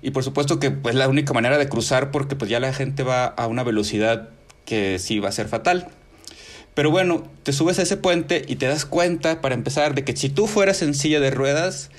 Y 0.00 0.12
por 0.12 0.22
supuesto 0.22 0.60
que 0.60 0.70
pues 0.70 0.94
la 0.94 1.08
única 1.08 1.32
manera 1.32 1.58
de 1.58 1.68
cruzar 1.68 2.12
porque 2.12 2.36
pues 2.36 2.48
ya 2.48 2.60
la 2.60 2.72
gente 2.72 3.02
va 3.02 3.24
a 3.24 3.48
una 3.48 3.64
velocidad 3.64 4.28
que 4.64 5.00
sí 5.00 5.18
va 5.18 5.30
a 5.30 5.32
ser 5.32 5.48
fatal. 5.48 5.88
Pero 6.74 6.92
bueno 6.92 7.28
te 7.42 7.52
subes 7.52 7.80
a 7.80 7.82
ese 7.82 7.96
puente 7.96 8.44
y 8.46 8.54
te 8.54 8.66
das 8.66 8.84
cuenta 8.84 9.40
para 9.40 9.56
empezar 9.56 9.96
de 9.96 10.04
que 10.04 10.16
si 10.16 10.28
tú 10.28 10.46
fueras 10.46 10.80
en 10.80 10.94
silla 10.94 11.18
de 11.18 11.32
ruedas 11.32 11.90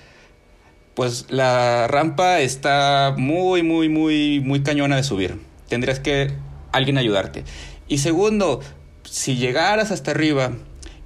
pues 0.94 1.26
la 1.28 1.90
rampa 1.90 2.40
está 2.40 3.16
muy 3.18 3.64
muy 3.64 3.90
muy 3.90 4.40
muy 4.40 4.64
cañona 4.64 4.96
de 4.96 5.04
subir. 5.04 5.42
Tendrías 5.68 6.00
que 6.00 6.32
alguien 6.72 6.98
ayudarte. 6.98 7.44
Y 7.90 7.98
segundo 7.98 8.62
si 9.04 9.36
llegaras 9.36 9.92
hasta 9.92 10.12
arriba 10.12 10.54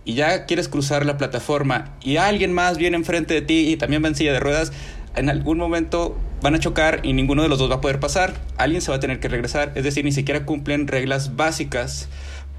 y 0.07 0.13
ya 0.13 0.45
quieres 0.45 0.69
cruzar 0.69 1.05
la 1.05 1.17
plataforma 1.17 1.93
y 2.01 2.15
alguien 2.15 2.53
más 2.53 2.77
viene 2.77 2.95
enfrente 2.95 3.33
de 3.33 3.41
ti 3.41 3.67
y 3.67 3.75
también 3.75 4.01
va 4.01 4.07
en 4.07 4.15
silla 4.15 4.31
de 4.31 4.39
ruedas, 4.39 4.71
en 5.17 5.29
algún 5.29 5.57
momento 5.57 6.17
van 6.41 6.55
a 6.55 6.59
chocar 6.59 7.01
y 7.03 7.11
ninguno 7.11 7.43
de 7.43 7.49
los 7.49 7.59
dos 7.59 7.69
va 7.69 7.75
a 7.75 7.81
poder 7.81 7.99
pasar. 7.99 8.33
Alguien 8.55 8.81
se 8.81 8.89
va 8.89 8.95
a 8.95 8.99
tener 9.01 9.19
que 9.19 9.27
regresar. 9.27 9.73
Es 9.75 9.83
decir, 9.83 10.05
ni 10.05 10.13
siquiera 10.13 10.45
cumplen 10.45 10.87
reglas 10.87 11.35
básicas 11.35 12.07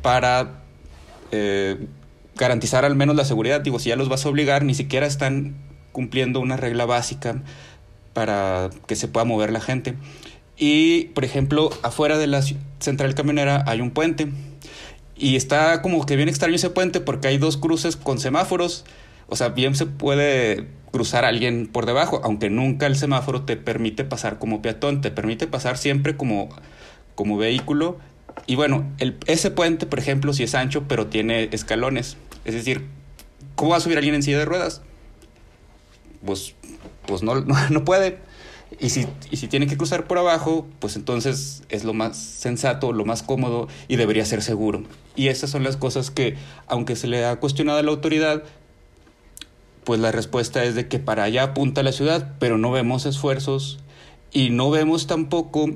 para 0.02 0.60
eh, 1.32 1.86
garantizar 2.36 2.84
al 2.84 2.96
menos 2.96 3.16
la 3.16 3.24
seguridad. 3.24 3.62
Digo, 3.62 3.78
si 3.78 3.88
ya 3.88 3.96
los 3.96 4.10
vas 4.10 4.26
a 4.26 4.28
obligar, 4.28 4.62
ni 4.62 4.74
siquiera 4.74 5.06
están 5.06 5.54
cumpliendo 5.92 6.40
una 6.40 6.58
regla 6.58 6.84
básica 6.84 7.40
para 8.12 8.68
que 8.86 8.94
se 8.94 9.08
pueda 9.08 9.24
mover 9.24 9.52
la 9.52 9.60
gente. 9.60 9.94
Y, 10.58 11.04
por 11.14 11.24
ejemplo, 11.24 11.70
afuera 11.82 12.18
de 12.18 12.26
la 12.26 12.42
central 12.78 13.14
camionera 13.14 13.64
hay 13.66 13.80
un 13.80 13.90
puente 13.90 14.28
y 15.18 15.36
está 15.36 15.82
como 15.82 16.04
que 16.06 16.16
bien 16.16 16.28
extraño 16.28 16.54
ese 16.54 16.70
puente 16.70 17.00
porque 17.00 17.28
hay 17.28 17.38
dos 17.38 17.56
cruces 17.56 17.96
con 17.96 18.18
semáforos. 18.18 18.84
O 19.28 19.36
sea, 19.36 19.50
bien 19.50 19.74
se 19.74 19.86
puede 19.86 20.68
cruzar 20.90 21.24
alguien 21.24 21.66
por 21.66 21.86
debajo, 21.86 22.20
aunque 22.24 22.48
nunca 22.48 22.86
el 22.86 22.96
semáforo 22.96 23.42
te 23.42 23.56
permite 23.56 24.04
pasar 24.04 24.38
como 24.38 24.62
peatón, 24.62 25.00
te 25.00 25.10
permite 25.10 25.46
pasar 25.46 25.76
siempre 25.76 26.16
como, 26.16 26.48
como 27.14 27.36
vehículo. 27.36 27.98
Y 28.46 28.54
bueno, 28.54 28.90
el, 28.98 29.18
ese 29.26 29.50
puente, 29.50 29.86
por 29.86 29.98
ejemplo, 29.98 30.32
sí 30.32 30.44
es 30.44 30.54
ancho, 30.54 30.84
pero 30.88 31.08
tiene 31.08 31.48
escalones. 31.52 32.16
Es 32.44 32.54
decir, 32.54 32.86
¿cómo 33.54 33.72
va 33.72 33.76
a 33.76 33.80
subir 33.80 33.98
alguien 33.98 34.14
en 34.14 34.22
silla 34.22 34.38
de 34.38 34.44
ruedas? 34.44 34.80
Pues, 36.24 36.54
pues 37.06 37.22
no, 37.22 37.34
no 37.70 37.84
puede. 37.84 38.18
Y 38.80 38.90
si, 38.90 39.06
y 39.30 39.38
si 39.38 39.48
tiene 39.48 39.66
que 39.66 39.76
cruzar 39.76 40.06
por 40.06 40.18
abajo, 40.18 40.66
pues 40.78 40.96
entonces 40.96 41.62
es 41.70 41.84
lo 41.84 41.94
más 41.94 42.18
sensato, 42.18 42.92
lo 42.92 43.04
más 43.04 43.22
cómodo 43.22 43.66
y 43.88 43.96
debería 43.96 44.24
ser 44.24 44.42
seguro. 44.42 44.82
Y 45.16 45.28
esas 45.28 45.50
son 45.50 45.64
las 45.64 45.76
cosas 45.76 46.10
que, 46.10 46.36
aunque 46.66 46.94
se 46.94 47.06
le 47.06 47.24
ha 47.24 47.36
cuestionado 47.36 47.78
a 47.78 47.82
la 47.82 47.90
autoridad, 47.90 48.42
pues 49.84 50.00
la 50.00 50.12
respuesta 50.12 50.64
es 50.64 50.74
de 50.74 50.86
que 50.86 50.98
para 50.98 51.22
allá 51.24 51.44
apunta 51.44 51.82
la 51.82 51.92
ciudad, 51.92 52.34
pero 52.38 52.58
no 52.58 52.70
vemos 52.70 53.06
esfuerzos 53.06 53.78
y 54.32 54.50
no 54.50 54.70
vemos 54.70 55.06
tampoco, 55.06 55.70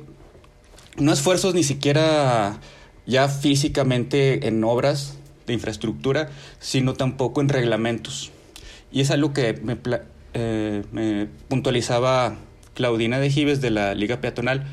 no 0.98 1.12
esfuerzos 1.12 1.55
ni 1.55 1.62
siquiera 1.62 2.61
ya 3.07 3.28
físicamente 3.28 4.46
en 4.46 4.62
obras 4.64 5.16
de 5.46 5.55
infraestructura, 5.55 6.28
sino 6.61 6.92
tampoco 6.92 7.40
en 7.40 7.48
reglamentos. 7.48 8.31
Y 8.92 9.00
es 9.00 9.11
algo 9.11 9.33
que 9.33 9.55
me, 9.55 9.78
eh, 10.35 10.85
me 10.92 11.26
puntualizaba 11.48 12.37
Claudina 12.74 13.18
de 13.20 13.30
Gives 13.30 13.61
de 13.61 13.70
la 13.70 13.94
Liga 13.94 14.20
Peatonal, 14.20 14.66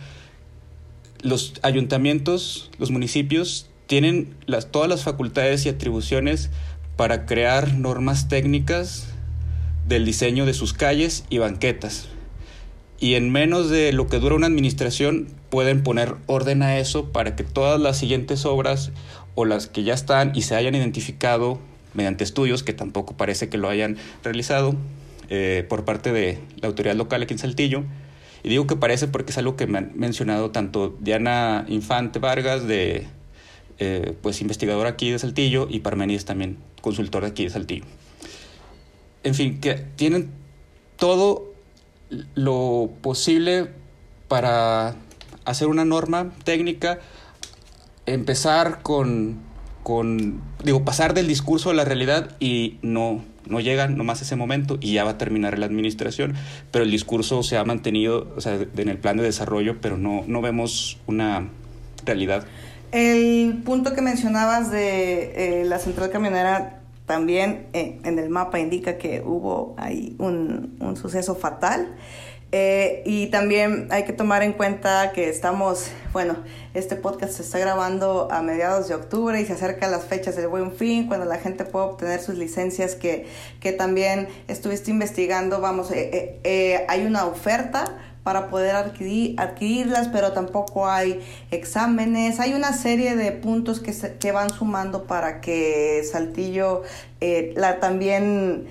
los 1.22 1.54
ayuntamientos, 1.64 2.72
los 2.78 2.92
municipios 2.92 3.70
tienen 3.88 4.36
las, 4.46 4.72
todas 4.72 4.88
las 4.88 5.04
facultades 5.04 5.66
y 5.66 5.70
atribuciones 5.70 6.50
para 6.96 7.26
crear 7.26 7.74
normas 7.74 8.28
técnicas 8.28 9.08
del 9.88 10.06
diseño 10.06 10.46
de 10.46 10.54
sus 10.54 10.74
calles 10.74 11.26
y 11.30 11.40
banquetas. 11.40 12.08
Y 13.00 13.16
en 13.16 13.32
menos 13.32 13.70
de 13.70 13.94
lo 13.94 14.08
que 14.08 14.20
dura 14.20 14.36
una 14.36 14.48
administración 14.48 15.28
pueden 15.50 15.84
poner 15.84 16.16
orden 16.28 16.62
a 16.62 16.78
eso 16.78 17.12
para 17.12 17.36
que 17.36 17.44
todas 17.44 17.80
las 17.80 17.98
siguientes 17.98 18.46
obras 18.46 18.92
o 19.36 19.46
las 19.46 19.68
que 19.68 19.84
ya 19.84 19.94
están 19.94 20.34
y 20.36 20.44
se 20.44 20.56
hayan 20.56 20.76
identificado 20.76 21.60
mediante 21.94 22.24
estudios, 22.24 22.62
que 22.62 22.74
tampoco 22.74 23.18
parece 23.18 23.50
que 23.50 23.58
lo 23.58 23.70
hayan 23.70 23.98
realizado, 24.24 24.76
eh, 25.30 25.66
por 25.70 25.86
parte 25.86 26.12
de 26.12 26.40
la 26.60 26.68
autoridad 26.68 26.96
local 26.96 27.22
aquí 27.22 27.34
en 27.34 27.40
Saltillo. 27.40 27.84
Y 28.42 28.50
digo 28.50 28.68
que 28.68 28.76
parece 28.76 29.08
porque 29.08 29.32
es 29.32 29.38
algo 29.38 29.56
que 29.56 29.68
me 29.68 29.78
han 29.78 29.92
mencionado 29.96 30.52
tanto 30.52 30.98
Diana 31.00 31.66
Infante 31.68 32.20
Vargas, 32.20 32.68
de, 32.68 33.06
eh, 33.78 34.16
pues 34.22 34.42
investigadora 34.42 34.90
aquí 34.90 35.12
de 35.12 35.20
Saltillo, 35.20 35.68
y 35.70 35.82
Parmenides 35.82 36.26
también, 36.26 36.58
consultor 36.82 37.24
de 37.24 37.30
aquí 37.30 37.44
de 37.44 37.50
Saltillo. 37.50 37.86
En 39.24 39.36
fin, 39.36 39.60
que 39.60 39.76
tienen 39.96 40.32
todo 40.98 41.54
lo 42.34 42.92
posible 43.02 43.70
para 44.28 44.96
hacer 45.46 45.68
una 45.68 45.86
norma 45.86 46.32
técnica, 46.44 47.00
empezar 48.06 48.82
con, 48.82 49.40
con, 49.84 50.42
digo, 50.64 50.86
pasar 50.86 51.14
del 51.14 51.28
discurso 51.28 51.70
a 51.70 51.74
la 51.74 51.86
realidad 51.86 52.36
y 52.40 52.78
no 52.82 53.24
no 53.50 53.60
llegan 53.60 53.98
nomás 53.98 54.22
ese 54.22 54.36
momento 54.36 54.78
y 54.80 54.94
ya 54.94 55.04
va 55.04 55.12
a 55.12 55.18
terminar 55.18 55.60
la 55.60 55.66
administración, 55.66 56.36
pero 56.72 56.84
el 56.86 56.92
discurso 56.92 57.44
se 57.44 57.58
ha 57.58 57.64
mantenido 57.64 58.32
o 58.36 58.42
sea, 58.42 58.56
en 58.56 58.90
el 58.90 58.98
plan 58.98 59.18
de 59.18 59.24
desarrollo, 59.24 59.82
pero 59.82 59.98
no, 59.98 60.24
no 60.28 60.42
vemos 60.42 60.98
una 61.08 61.50
realidad. 62.06 62.46
El 62.92 63.62
punto 63.64 63.94
que 63.94 64.02
mencionabas 64.02 64.72
de 64.72 65.62
eh, 65.62 65.66
la 65.66 65.78
central 65.78 66.10
camionera 66.10 66.82
también 67.06 67.68
eh, 67.74 68.00
en 68.04 68.20
el 68.20 68.30
mapa 68.30 68.60
indica 68.60 68.98
que 68.98 69.22
hubo 69.22 69.76
ahí 69.78 70.16
un, 70.20 70.78
un 70.80 70.96
suceso 70.96 71.36
fatal. 71.36 71.96
Eh, 72.52 73.04
y 73.06 73.28
también 73.28 73.88
hay 73.92 74.06
que 74.06 74.14
tomar 74.14 74.42
en 74.42 74.54
cuenta 74.54 75.12
que 75.12 75.30
estamos, 75.30 75.92
bueno, 76.14 76.36
este 76.74 76.96
podcast 76.96 77.34
se 77.34 77.44
está 77.44 77.60
grabando 77.60 78.28
a 78.32 78.42
mediados 78.42 78.88
de 78.88 78.96
octubre 78.96 79.40
y 79.40 79.46
se 79.46 79.54
acerca 79.54 79.88
las 79.88 80.06
fechas 80.06 80.36
del 80.36 80.48
buen 80.48 80.72
fin, 80.72 81.08
cuando 81.08 81.28
la 81.28 81.38
gente 81.38 81.64
puede 81.64 81.86
obtener 81.86 82.20
sus 82.20 82.36
licencias 82.36 82.96
que, 82.96 83.28
que 83.60 83.72
también 83.72 84.28
estuviste 84.48 84.90
investigando. 84.90 85.62
Vamos, 85.62 85.92
eh, 85.92 86.40
eh, 86.44 86.86
hay 86.88 87.06
una 87.06 87.28
oferta 87.28 87.86
para 88.24 88.50
poder 88.50 88.76
adquirir, 88.76 89.40
adquirirlas, 89.40 90.08
pero 90.08 90.34
tampoco 90.34 90.88
hay 90.88 91.22
exámenes. 91.52 92.40
Hay 92.40 92.54
una 92.54 92.74
serie 92.74 93.16
de 93.16 93.32
puntos 93.32 93.80
que, 93.80 93.94
se, 93.94 94.18
que 94.18 94.32
van 94.32 94.50
sumando 94.50 95.06
para 95.06 95.40
que 95.40 96.04
Saltillo 96.04 96.82
la 97.56 97.80
también 97.80 98.68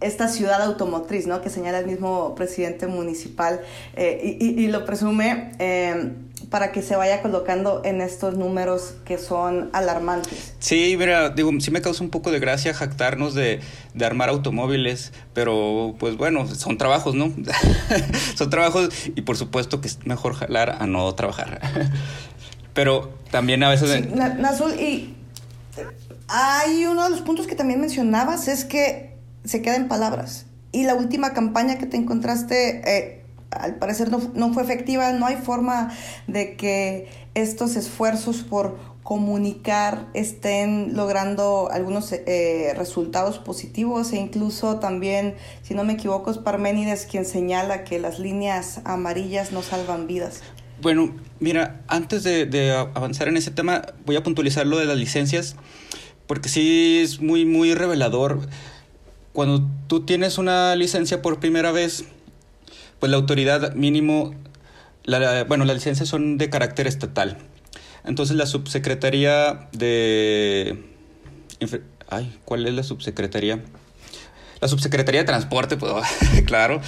esta 0.00 0.28
ciudad 0.28 0.62
automotriz, 0.62 1.26
¿no? 1.26 1.40
Que 1.40 1.50
señala 1.50 1.80
el 1.80 1.86
mismo 1.86 2.34
presidente 2.34 2.86
municipal 2.86 3.60
eh, 3.96 4.36
y, 4.40 4.66
lo 4.68 4.84
presume 4.84 5.52
eh, 5.58 6.12
para 6.50 6.70
que 6.70 6.82
se 6.82 6.94
vaya 6.94 7.20
colocando 7.20 7.82
en 7.84 8.00
estos 8.00 8.36
números 8.36 8.94
que 9.04 9.18
son 9.18 9.70
alarmantes. 9.72 10.54
Sí, 10.60 10.94
mira, 10.98 11.30
digo, 11.30 11.50
sí 11.58 11.70
me 11.70 11.80
causa 11.80 12.04
un 12.04 12.10
poco 12.10 12.30
de 12.30 12.38
gracia 12.38 12.74
jactarnos 12.74 13.34
de, 13.34 13.60
de 13.94 14.04
armar 14.04 14.28
automóviles, 14.28 15.12
pero 15.34 15.94
pues 15.98 16.16
bueno, 16.16 16.46
son 16.46 16.78
trabajos, 16.78 17.14
¿no? 17.14 17.32
son 18.36 18.50
trabajos 18.50 18.90
y 19.14 19.22
por 19.22 19.36
supuesto 19.36 19.80
que 19.80 19.88
es 19.88 20.06
mejor 20.06 20.34
jalar 20.34 20.76
a 20.80 20.86
no 20.86 21.12
trabajar. 21.14 21.60
pero 22.72 23.12
también 23.32 23.64
a 23.64 23.70
veces... 23.70 23.90
Sí, 23.90 24.08
Nazul, 24.14 24.74
y 24.74 25.16
hay 26.28 26.86
uno 26.86 27.04
de 27.04 27.10
los 27.10 27.22
puntos 27.22 27.46
que 27.46 27.56
también 27.56 27.80
mencionabas, 27.80 28.46
es 28.46 28.64
que 28.64 29.07
se 29.44 29.62
queda 29.62 29.76
en 29.76 29.88
palabras. 29.88 30.46
Y 30.72 30.84
la 30.84 30.94
última 30.94 31.32
campaña 31.32 31.78
que 31.78 31.86
te 31.86 31.96
encontraste, 31.96 32.82
eh, 32.84 33.24
al 33.50 33.76
parecer 33.76 34.10
no, 34.10 34.52
fue 34.52 34.62
efectiva, 34.62 35.12
no 35.12 35.26
hay 35.26 35.36
forma 35.36 35.90
de 36.26 36.56
que 36.56 37.08
estos 37.34 37.76
esfuerzos 37.76 38.42
por 38.42 38.76
comunicar 39.02 40.08
estén 40.12 40.94
logrando 40.94 41.70
algunos 41.72 42.12
eh, 42.12 42.74
resultados 42.76 43.38
positivos 43.38 44.12
e 44.12 44.16
incluso 44.16 44.80
también, 44.80 45.34
si 45.62 45.72
no 45.72 45.82
me 45.84 45.94
equivoco, 45.94 46.30
es 46.30 46.36
Parménides 46.36 47.06
quien 47.06 47.24
señala 47.24 47.84
que 47.84 47.98
las 47.98 48.18
líneas 48.18 48.82
amarillas 48.84 49.50
no 49.50 49.62
salvan 49.62 50.06
vidas. 50.06 50.42
Bueno, 50.82 51.14
mira, 51.40 51.80
antes 51.88 52.22
de, 52.22 52.44
de 52.44 52.72
avanzar 52.72 53.28
en 53.28 53.38
ese 53.38 53.50
tema, 53.50 53.82
voy 54.04 54.16
a 54.16 54.22
puntualizar 54.22 54.66
lo 54.66 54.76
de 54.76 54.84
las 54.84 54.98
licencias, 54.98 55.56
porque 56.26 56.50
sí 56.50 57.00
es 57.02 57.20
muy, 57.20 57.46
muy 57.46 57.74
revelador 57.74 58.46
cuando 59.38 59.70
tú 59.86 60.04
tienes 60.04 60.36
una 60.36 60.74
licencia 60.74 61.22
por 61.22 61.38
primera 61.38 61.70
vez, 61.70 62.06
pues 62.98 63.08
la 63.08 63.18
autoridad 63.18 63.72
mínimo, 63.74 64.34
la, 65.04 65.44
bueno, 65.44 65.64
las 65.64 65.76
licencias 65.76 66.08
son 66.08 66.38
de 66.38 66.50
carácter 66.50 66.88
estatal. 66.88 67.38
Entonces 68.04 68.36
la 68.36 68.46
subsecretaría 68.46 69.68
de... 69.70 70.82
Ay, 72.08 72.36
¿cuál 72.44 72.66
es 72.66 72.74
la 72.74 72.82
subsecretaría? 72.82 73.62
La 74.60 74.66
subsecretaría 74.66 75.20
de 75.20 75.26
Transporte, 75.26 75.76
pues, 75.76 75.92
claro. 76.44 76.80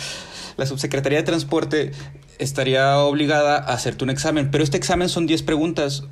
La 0.56 0.66
subsecretaría 0.66 1.18
de 1.18 1.24
Transporte 1.24 1.92
estaría 2.40 2.98
obligada 2.98 3.58
a 3.58 3.74
hacerte 3.74 4.02
un 4.02 4.10
examen, 4.10 4.50
pero 4.50 4.64
este 4.64 4.76
examen 4.76 5.08
son 5.08 5.28
10 5.28 5.44
preguntas 5.44 6.02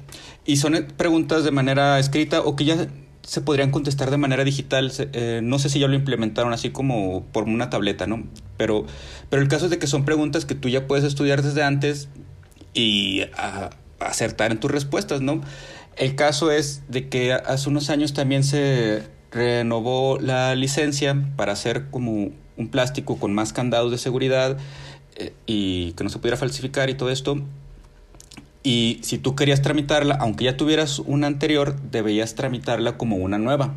y 0.46 0.58
son 0.58 0.86
preguntas 0.96 1.42
de 1.42 1.50
manera 1.50 1.98
escrita 1.98 2.42
o 2.42 2.54
que 2.54 2.64
ya 2.64 2.86
se 3.28 3.42
podrían 3.42 3.70
contestar 3.70 4.10
de 4.10 4.16
manera 4.16 4.42
digital. 4.42 4.90
Eh, 4.98 5.40
no 5.42 5.58
sé 5.58 5.68
si 5.68 5.78
ya 5.78 5.86
lo 5.86 5.94
implementaron 5.94 6.54
así 6.54 6.70
como 6.70 7.24
por 7.26 7.44
una 7.44 7.68
tableta, 7.68 8.06
¿no? 8.06 8.24
Pero, 8.56 8.86
pero 9.28 9.42
el 9.42 9.48
caso 9.48 9.66
es 9.66 9.70
de 9.70 9.78
que 9.78 9.86
son 9.86 10.06
preguntas 10.06 10.46
que 10.46 10.54
tú 10.54 10.70
ya 10.70 10.86
puedes 10.86 11.04
estudiar 11.04 11.42
desde 11.42 11.62
antes 11.62 12.08
y 12.72 13.24
acertar 14.00 14.50
en 14.50 14.60
tus 14.60 14.70
respuestas, 14.70 15.20
¿no? 15.20 15.42
El 15.96 16.14
caso 16.14 16.50
es 16.50 16.84
de 16.88 17.10
que 17.10 17.34
hace 17.34 17.68
unos 17.68 17.90
años 17.90 18.14
también 18.14 18.44
se 18.44 19.02
renovó 19.30 20.18
la 20.18 20.54
licencia 20.54 21.14
para 21.36 21.52
hacer 21.52 21.90
como 21.90 22.30
un 22.56 22.68
plástico 22.70 23.18
con 23.18 23.34
más 23.34 23.52
candados 23.52 23.90
de 23.90 23.98
seguridad 23.98 24.56
eh, 25.16 25.34
y 25.44 25.92
que 25.92 26.02
no 26.02 26.08
se 26.08 26.18
pudiera 26.18 26.38
falsificar 26.38 26.88
y 26.88 26.94
todo 26.94 27.10
esto. 27.10 27.42
Y 28.68 28.98
si 29.00 29.16
tú 29.16 29.34
querías 29.34 29.62
tramitarla, 29.62 30.18
aunque 30.20 30.44
ya 30.44 30.58
tuvieras 30.58 30.98
una 30.98 31.26
anterior, 31.26 31.80
debías 31.90 32.34
tramitarla 32.34 32.98
como 32.98 33.16
una 33.16 33.38
nueva. 33.38 33.74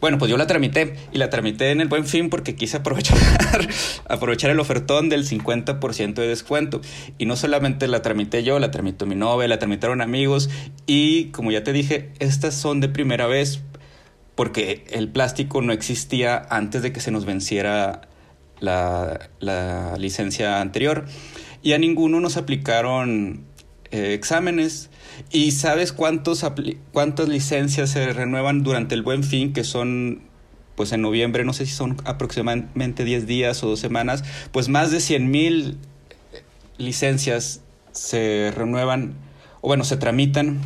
Bueno, 0.00 0.18
pues 0.18 0.28
yo 0.28 0.36
la 0.36 0.48
tramité 0.48 0.96
y 1.12 1.18
la 1.18 1.30
tramité 1.30 1.70
en 1.70 1.80
el 1.80 1.86
buen 1.86 2.04
fin 2.04 2.28
porque 2.28 2.56
quise 2.56 2.78
aprovechar, 2.78 3.16
aprovechar 4.08 4.50
el 4.50 4.58
ofertón 4.58 5.08
del 5.08 5.24
50% 5.24 6.14
de 6.14 6.26
descuento. 6.26 6.80
Y 7.16 7.26
no 7.26 7.36
solamente 7.36 7.86
la 7.86 8.02
tramité 8.02 8.42
yo, 8.42 8.58
la 8.58 8.72
tramitó 8.72 9.06
mi 9.06 9.14
novia, 9.14 9.46
la 9.46 9.60
tramitaron 9.60 10.00
amigos 10.00 10.50
y 10.84 11.26
como 11.26 11.52
ya 11.52 11.62
te 11.62 11.72
dije, 11.72 12.10
estas 12.18 12.56
son 12.56 12.80
de 12.80 12.88
primera 12.88 13.28
vez 13.28 13.60
porque 14.34 14.84
el 14.90 15.10
plástico 15.10 15.62
no 15.62 15.72
existía 15.72 16.44
antes 16.50 16.82
de 16.82 16.92
que 16.92 16.98
se 16.98 17.12
nos 17.12 17.24
venciera 17.24 18.08
la, 18.58 19.30
la 19.38 19.96
licencia 19.96 20.60
anterior. 20.60 21.04
Y 21.62 21.74
a 21.74 21.78
ninguno 21.78 22.18
nos 22.18 22.36
aplicaron 22.36 23.51
eh, 23.92 24.14
exámenes. 24.14 24.90
¿Y 25.30 25.52
sabes 25.52 25.92
cuántos 25.92 26.44
cuántas 26.92 27.28
licencias 27.28 27.90
se 27.90 28.12
renuevan 28.12 28.62
durante 28.62 28.94
el 28.94 29.02
buen 29.02 29.22
fin, 29.22 29.52
que 29.52 29.64
son 29.64 30.22
pues 30.74 30.92
en 30.92 31.02
noviembre, 31.02 31.44
no 31.44 31.52
sé 31.52 31.66
si 31.66 31.72
son 31.72 31.98
aproximadamente 32.04 33.04
10 33.04 33.26
días 33.26 33.62
o 33.62 33.68
dos 33.68 33.78
semanas, 33.80 34.24
pues 34.50 34.68
más 34.68 34.90
de 34.90 35.00
100 35.00 35.30
mil 35.30 35.78
licencias 36.78 37.60
se 37.92 38.52
renuevan, 38.56 39.14
o 39.60 39.68
bueno, 39.68 39.84
se 39.84 39.98
tramitan 39.98 40.58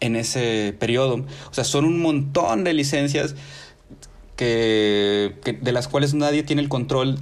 en 0.00 0.16
ese 0.16 0.74
periodo. 0.78 1.26
O 1.50 1.54
sea, 1.54 1.64
son 1.64 1.84
un 1.84 2.00
montón 2.00 2.64
de 2.64 2.72
licencias 2.72 3.34
que, 4.36 5.36
de 5.60 5.72
las 5.72 5.86
cuales 5.88 6.14
nadie 6.14 6.42
tiene 6.42 6.62
el 6.62 6.70
control 6.70 7.18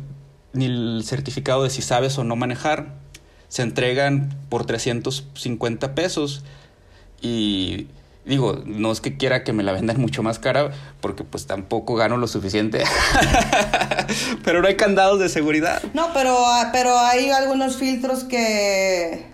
ni 0.53 0.67
el 0.67 1.03
certificado 1.05 1.65
de 1.65 1.71
si 1.71 1.83
sabes 1.83 2.17
o 2.19 2.25
no 2.25 2.37
manejar 2.37 2.95
se 3.51 3.63
entregan 3.63 4.31
por 4.49 4.65
350 4.65 5.95
pesos 5.95 6.45
y 7.21 7.89
digo, 8.25 8.63
no 8.65 8.93
es 8.93 9.01
que 9.01 9.17
quiera 9.17 9.43
que 9.43 9.53
me 9.53 9.65
la 9.65 9.73
vendan 9.73 10.01
mucho 10.01 10.23
más 10.23 10.39
cara 10.39 10.71
porque 11.01 11.25
pues 11.25 11.47
tampoco 11.47 11.97
gano 11.97 12.17
lo 12.17 12.29
suficiente. 12.29 12.85
pero 14.45 14.63
no 14.63 14.69
hay 14.69 14.77
candados 14.77 15.19
de 15.19 15.29
seguridad. 15.29 15.83
No, 15.95 16.13
pero, 16.15 16.39
pero 16.73 16.97
hay 16.99 17.31
algunos 17.31 17.77
filtros 17.77 18.23
que 18.23 19.30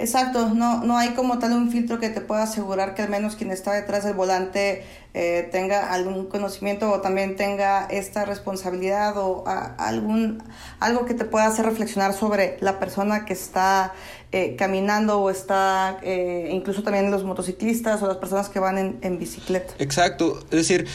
Exacto, 0.00 0.48
no, 0.54 0.82
no 0.82 0.96
hay 0.96 1.10
como 1.10 1.38
tal 1.38 1.52
un 1.52 1.70
filtro 1.70 2.00
que 2.00 2.08
te 2.08 2.22
pueda 2.22 2.44
asegurar 2.44 2.94
que 2.94 3.02
al 3.02 3.10
menos 3.10 3.36
quien 3.36 3.50
está 3.50 3.74
detrás 3.74 4.02
del 4.02 4.14
volante 4.14 4.82
eh, 5.12 5.46
tenga 5.52 5.92
algún 5.92 6.24
conocimiento 6.24 6.90
o 6.90 7.02
también 7.02 7.36
tenga 7.36 7.84
esta 7.84 8.24
responsabilidad 8.24 9.18
o 9.18 9.44
algún 9.46 10.42
algo 10.78 11.04
que 11.04 11.12
te 11.12 11.26
pueda 11.26 11.46
hacer 11.46 11.66
reflexionar 11.66 12.14
sobre 12.14 12.56
la 12.62 12.78
persona 12.78 13.26
que 13.26 13.34
está 13.34 13.92
eh, 14.32 14.56
caminando 14.56 15.20
o 15.20 15.28
está 15.28 15.98
eh, 16.02 16.48
incluso 16.50 16.82
también 16.82 17.10
los 17.10 17.22
motociclistas 17.24 18.02
o 18.02 18.06
las 18.06 18.16
personas 18.16 18.48
que 18.48 18.58
van 18.58 18.78
en, 18.78 18.98
en 19.02 19.18
bicicleta. 19.18 19.74
Exacto, 19.78 20.40
es 20.44 20.50
decir, 20.50 20.86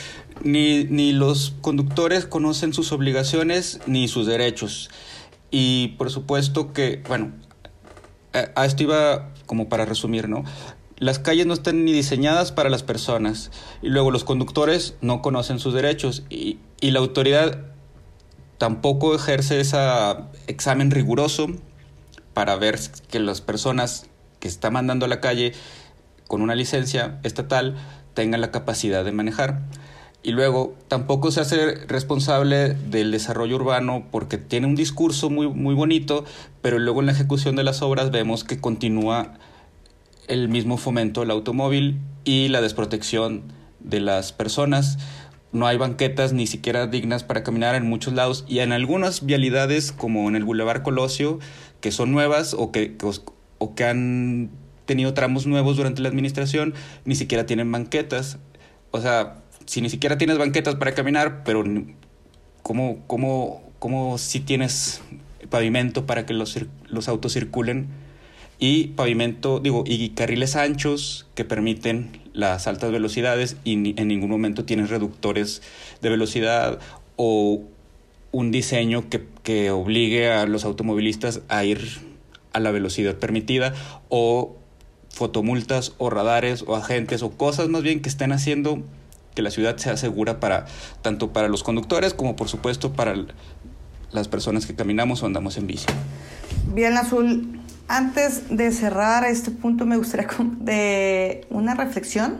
ni, 0.41 0.85
ni 0.85 1.13
los 1.13 1.53
conductores 1.61 2.25
conocen 2.25 2.73
sus 2.73 2.91
obligaciones 2.91 3.81
ni 3.85 4.07
sus 4.07 4.25
derechos. 4.25 4.89
Y 5.51 5.89
por 5.99 6.09
supuesto 6.09 6.73
que, 6.73 7.03
bueno, 7.07 7.33
a 8.55 8.65
esto 8.65 8.83
iba 8.83 9.31
como 9.45 9.69
para 9.69 9.85
resumir, 9.85 10.29
¿no? 10.29 10.43
Las 10.97 11.19
calles 11.19 11.45
no 11.45 11.53
están 11.53 11.83
ni 11.83 11.91
diseñadas 11.91 12.53
para 12.53 12.69
las 12.69 12.83
personas 12.83 13.51
y 13.81 13.89
luego 13.89 14.11
los 14.11 14.23
conductores 14.23 14.95
no 15.01 15.21
conocen 15.21 15.59
sus 15.59 15.73
derechos 15.73 16.23
y, 16.29 16.59
la 16.81 16.99
autoridad 16.99 17.63
tampoco 18.59 19.15
ejerce 19.15 19.59
ese 19.59 19.77
examen 20.45 20.91
riguroso 20.91 21.47
para 22.33 22.55
ver 22.55 22.79
que 23.09 23.19
las 23.19 23.41
personas 23.41 24.05
que 24.39 24.47
está 24.47 24.69
mandando 24.69 25.05
a 25.05 25.09
la 25.09 25.19
calle 25.19 25.53
con 26.27 26.43
una 26.43 26.53
licencia 26.53 27.19
estatal 27.23 27.75
tengan 28.13 28.39
la 28.39 28.51
capacidad 28.51 29.03
de 29.03 29.11
manejar. 29.11 29.61
Y 30.25 30.31
luego 30.31 30.73
tampoco 30.87 31.29
se 31.29 31.39
hace 31.41 31.75
responsable 31.85 32.73
del 32.73 33.11
desarrollo 33.11 33.57
urbano 33.57 34.07
porque 34.09 34.39
tiene 34.39 34.65
un 34.65 34.73
discurso 34.73 35.29
muy, 35.29 35.47
muy 35.47 35.75
bonito, 35.75 36.25
pero 36.63 36.79
luego 36.79 37.01
en 37.01 37.05
la 37.05 37.11
ejecución 37.11 37.55
de 37.55 37.63
las 37.63 37.83
obras 37.83 38.09
vemos 38.09 38.43
que 38.43 38.59
continúa 38.59 39.35
el 40.27 40.49
mismo 40.49 40.77
fomento 40.77 41.21
del 41.21 41.29
automóvil 41.29 41.99
y 42.23 42.47
la 42.47 42.61
desprotección 42.61 43.43
de 43.79 43.99
las 43.99 44.31
personas. 44.31 44.97
No 45.51 45.67
hay 45.67 45.77
banquetas 45.77 46.33
ni 46.33 46.47
siquiera 46.47 46.87
dignas 46.87 47.23
para 47.23 47.43
caminar 47.43 47.75
en 47.75 47.87
muchos 47.87 48.15
lados 48.15 48.45
y 48.47 48.61
en 48.61 48.71
algunas 48.71 49.27
vialidades 49.27 49.91
como 49.91 50.27
en 50.27 50.35
el 50.35 50.43
Boulevard 50.43 50.81
Colosio, 50.81 51.37
que 51.81 51.91
son 51.91 52.11
nuevas 52.11 52.55
o 52.55 52.71
que, 52.71 52.97
o 53.59 53.75
que 53.75 53.83
han 53.85 54.49
tenido 54.87 55.13
tramos 55.13 55.45
nuevos 55.45 55.77
durante 55.77 56.01
la 56.01 56.09
administración, 56.09 56.73
ni 57.03 57.13
siquiera 57.13 57.45
tienen 57.45 57.71
banquetas. 57.71 58.39
O 58.89 59.01
sea, 59.01 59.43
si 59.65 59.81
ni 59.81 59.89
siquiera 59.89 60.17
tienes 60.17 60.37
banquetas 60.37 60.75
para 60.75 60.93
caminar, 60.93 61.43
pero 61.43 61.63
¿cómo, 62.61 62.99
cómo, 63.07 63.63
cómo 63.79 64.17
si 64.17 64.39
tienes 64.39 65.01
pavimento 65.49 66.05
para 66.05 66.25
que 66.25 66.33
los, 66.33 66.57
los 66.87 67.07
autos 67.07 67.33
circulen 67.33 67.87
y 68.57 68.87
pavimento, 68.87 69.59
digo, 69.59 69.83
y 69.85 70.09
carriles 70.09 70.55
anchos 70.55 71.27
que 71.35 71.43
permiten 71.43 72.21
las 72.33 72.67
altas 72.67 72.91
velocidades 72.91 73.57
y 73.63 73.99
en 73.99 74.07
ningún 74.07 74.29
momento 74.29 74.65
tienes 74.65 74.89
reductores 74.89 75.61
de 76.01 76.09
velocidad 76.09 76.79
o 77.15 77.61
un 78.31 78.51
diseño 78.51 79.09
que, 79.09 79.25
que 79.43 79.71
obligue 79.71 80.31
a 80.31 80.45
los 80.45 80.65
automovilistas 80.65 81.41
a 81.47 81.63
ir 81.63 81.99
a 82.53 82.59
la 82.59 82.71
velocidad 82.71 83.15
permitida 83.15 83.73
o 84.09 84.55
fotomultas 85.09 85.93
o 85.97 86.09
radares 86.09 86.63
o 86.67 86.75
agentes 86.75 87.23
o 87.23 87.31
cosas 87.31 87.69
más 87.69 87.83
bien 87.83 88.01
que 88.01 88.09
estén 88.09 88.31
haciendo 88.31 88.83
que 89.35 89.41
la 89.41 89.51
ciudad 89.51 89.77
sea 89.77 89.97
segura 89.97 90.39
para 90.39 90.65
tanto 91.01 91.33
para 91.33 91.47
los 91.47 91.63
conductores 91.63 92.13
como 92.13 92.35
por 92.35 92.47
supuesto 92.47 92.93
para 92.93 93.13
las 94.11 94.27
personas 94.27 94.65
que 94.65 94.75
caminamos 94.75 95.21
o 95.21 95.25
andamos 95.25 95.57
en 95.57 95.67
bici. 95.67 95.85
Bien, 96.73 96.97
Azul, 96.97 97.61
antes 97.87 98.49
de 98.49 98.71
cerrar 98.71 99.25
este 99.25 99.51
punto 99.51 99.85
me 99.85 99.97
gustaría 99.97 100.27
de 100.59 101.45
una 101.49 101.75
reflexión 101.75 102.39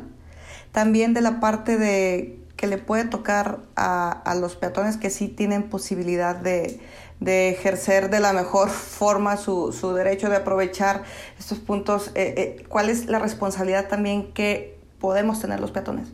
también 0.72 1.14
de 1.14 1.22
la 1.22 1.40
parte 1.40 1.78
de 1.78 2.40
que 2.56 2.68
le 2.68 2.78
puede 2.78 3.06
tocar 3.06 3.60
a, 3.76 4.12
a 4.12 4.36
los 4.36 4.56
peatones 4.56 4.98
que 4.98 5.10
sí 5.10 5.28
tienen 5.28 5.64
posibilidad 5.64 6.36
de, 6.36 6.80
de 7.20 7.50
ejercer 7.50 8.10
de 8.10 8.20
la 8.20 8.34
mejor 8.34 8.70
forma 8.70 9.38
su, 9.38 9.72
su, 9.72 9.94
derecho 9.94 10.30
de 10.30 10.38
aprovechar 10.38 11.04
estos 11.40 11.60
puntos. 11.60 12.12
Eh, 12.16 12.34
eh, 12.38 12.66
¿Cuál 12.68 12.90
es 12.90 13.08
la 13.08 13.20
responsabilidad 13.20 13.88
también 13.88 14.34
que 14.34 14.78
podemos 15.00 15.40
tener 15.40 15.60
los 15.60 15.72
peatones? 15.72 16.08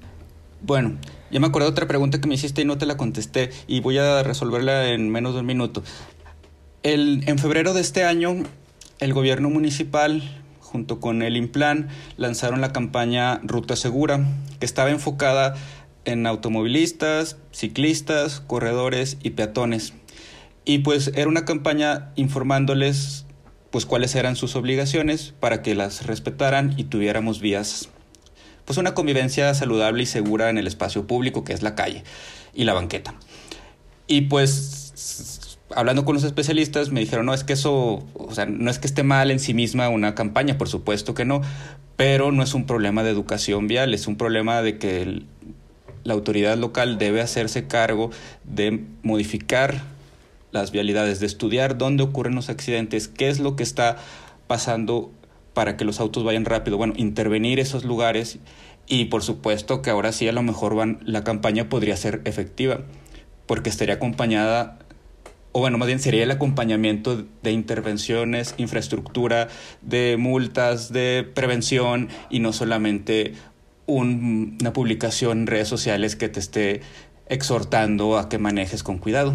Bueno, 0.63 0.97
ya 1.31 1.39
me 1.39 1.47
acuerdo 1.47 1.67
de 1.67 1.71
otra 1.71 1.87
pregunta 1.87 2.21
que 2.21 2.27
me 2.27 2.35
hiciste 2.35 2.61
y 2.61 2.65
no 2.65 2.77
te 2.77 2.85
la 2.85 2.95
contesté 2.95 3.49
y 3.67 3.79
voy 3.79 3.97
a 3.97 4.21
resolverla 4.21 4.89
en 4.89 5.09
menos 5.09 5.33
de 5.33 5.39
un 5.39 5.47
minuto. 5.47 5.83
El, 6.83 7.23
en 7.27 7.39
febrero 7.39 7.73
de 7.73 7.81
este 7.81 8.03
año 8.03 8.35
el 8.99 9.13
gobierno 9.13 9.49
municipal 9.49 10.21
junto 10.59 10.99
con 10.99 11.23
el 11.23 11.35
Implan 11.35 11.89
lanzaron 12.15 12.61
la 12.61 12.71
campaña 12.71 13.39
Ruta 13.43 13.75
Segura, 13.75 14.23
que 14.59 14.65
estaba 14.67 14.91
enfocada 14.91 15.55
en 16.05 16.27
automovilistas, 16.27 17.37
ciclistas, 17.51 18.39
corredores 18.39 19.17
y 19.23 19.31
peatones. 19.31 19.93
Y 20.63 20.79
pues 20.79 21.11
era 21.15 21.27
una 21.27 21.43
campaña 21.43 22.11
informándoles 22.15 23.25
pues 23.71 23.87
cuáles 23.87 24.13
eran 24.13 24.35
sus 24.35 24.55
obligaciones 24.55 25.33
para 25.39 25.63
que 25.63 25.73
las 25.73 26.05
respetaran 26.05 26.75
y 26.77 26.83
tuviéramos 26.83 27.41
vías 27.41 27.89
pues 28.65 28.77
una 28.77 28.93
convivencia 28.93 29.53
saludable 29.53 30.03
y 30.03 30.05
segura 30.05 30.49
en 30.49 30.57
el 30.57 30.67
espacio 30.67 31.07
público 31.07 31.43
que 31.43 31.53
es 31.53 31.61
la 31.61 31.75
calle 31.75 32.03
y 32.53 32.63
la 32.63 32.73
banqueta. 32.73 33.15
Y 34.07 34.21
pues 34.21 35.57
hablando 35.75 36.05
con 36.05 36.15
los 36.15 36.23
especialistas 36.23 36.91
me 36.91 36.99
dijeron, 36.99 37.25
no, 37.25 37.33
es 37.33 37.43
que 37.43 37.53
eso, 37.53 38.05
o 38.13 38.33
sea, 38.33 38.45
no 38.45 38.69
es 38.69 38.79
que 38.79 38.87
esté 38.87 39.03
mal 39.03 39.31
en 39.31 39.39
sí 39.39 39.53
misma 39.53 39.89
una 39.89 40.15
campaña, 40.15 40.57
por 40.57 40.69
supuesto 40.69 41.13
que 41.13 41.25
no, 41.25 41.41
pero 41.95 42.31
no 42.31 42.43
es 42.43 42.53
un 42.53 42.65
problema 42.65 43.03
de 43.03 43.11
educación 43.11 43.67
vial, 43.67 43.93
es 43.93 44.07
un 44.07 44.17
problema 44.17 44.61
de 44.61 44.77
que 44.77 45.23
la 46.03 46.13
autoridad 46.13 46.57
local 46.57 46.97
debe 46.97 47.21
hacerse 47.21 47.67
cargo 47.67 48.11
de 48.43 48.83
modificar 49.03 49.81
las 50.51 50.71
vialidades, 50.71 51.19
de 51.19 51.27
estudiar 51.27 51.77
dónde 51.77 52.03
ocurren 52.03 52.35
los 52.35 52.49
accidentes, 52.49 53.07
qué 53.07 53.29
es 53.29 53.39
lo 53.39 53.55
que 53.55 53.63
está 53.63 53.97
pasando 54.47 55.11
para 55.53 55.77
que 55.77 55.85
los 55.85 55.99
autos 55.99 56.23
vayan 56.23 56.45
rápido, 56.45 56.77
bueno, 56.77 56.93
intervenir 56.97 57.59
esos 57.59 57.83
lugares 57.83 58.39
y 58.87 59.05
por 59.05 59.23
supuesto 59.23 59.81
que 59.81 59.89
ahora 59.89 60.11
sí 60.11 60.27
a 60.27 60.31
lo 60.31 60.43
mejor 60.43 60.75
van, 60.75 60.99
la 61.05 61.23
campaña 61.23 61.69
podría 61.69 61.95
ser 61.97 62.21
efectiva 62.25 62.81
porque 63.45 63.69
estaría 63.69 63.95
acompañada 63.95 64.79
o 65.53 65.59
bueno, 65.59 65.77
más 65.77 65.87
bien 65.87 65.99
sería 65.99 66.23
el 66.23 66.31
acompañamiento 66.31 67.25
de 67.43 67.51
intervenciones, 67.51 68.55
infraestructura, 68.57 69.49
de 69.81 70.15
multas, 70.17 70.93
de 70.93 71.29
prevención 71.33 72.07
y 72.29 72.39
no 72.39 72.53
solamente 72.53 73.33
una 73.85 74.71
publicación 74.71 75.39
en 75.39 75.47
redes 75.47 75.67
sociales 75.67 76.15
que 76.15 76.29
te 76.29 76.39
esté 76.39 76.81
exhortando 77.27 78.17
a 78.17 78.29
que 78.29 78.37
manejes 78.37 78.83
con 78.83 78.97
cuidado. 78.97 79.33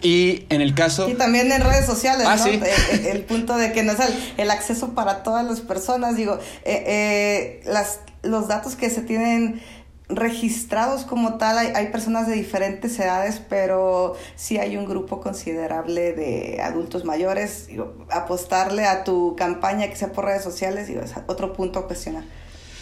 Y 0.00 0.46
en 0.48 0.60
el 0.60 0.74
caso... 0.74 1.08
Y 1.08 1.14
también 1.14 1.50
en 1.50 1.62
redes 1.62 1.86
sociales, 1.86 2.26
ah, 2.28 2.36
¿no? 2.36 2.46
El, 2.46 3.24
punto 3.24 3.56
de 3.56 3.72
que 3.72 3.82
no 3.82 3.92
es 3.92 3.98
el, 4.36 4.50
acceso 4.50 4.94
para 4.94 5.22
todas 5.22 5.44
las 5.44 5.60
personas, 5.60 6.16
digo, 6.16 6.38
eh, 6.64 6.84
eh, 6.86 7.60
las, 7.66 8.00
los 8.22 8.48
datos 8.48 8.76
que 8.76 8.90
se 8.90 9.02
tienen 9.02 9.60
registrados 10.08 11.04
como 11.04 11.34
tal, 11.36 11.58
hay, 11.58 11.72
hay, 11.74 11.88
personas 11.88 12.26
de 12.26 12.34
diferentes 12.34 12.98
edades, 12.98 13.42
pero 13.46 14.16
sí 14.36 14.56
hay 14.56 14.76
un 14.76 14.86
grupo 14.86 15.20
considerable 15.20 16.12
de 16.12 16.60
adultos 16.62 17.04
mayores. 17.04 17.68
apostarle 18.10 18.86
a 18.86 19.04
tu 19.04 19.36
campaña 19.36 19.88
que 19.88 19.96
sea 19.96 20.12
por 20.12 20.24
redes 20.24 20.42
sociales 20.42 20.88
es 20.88 21.14
otro 21.26 21.52
punto 21.52 21.80
a 21.80 21.86
cuestionar. 21.86 22.24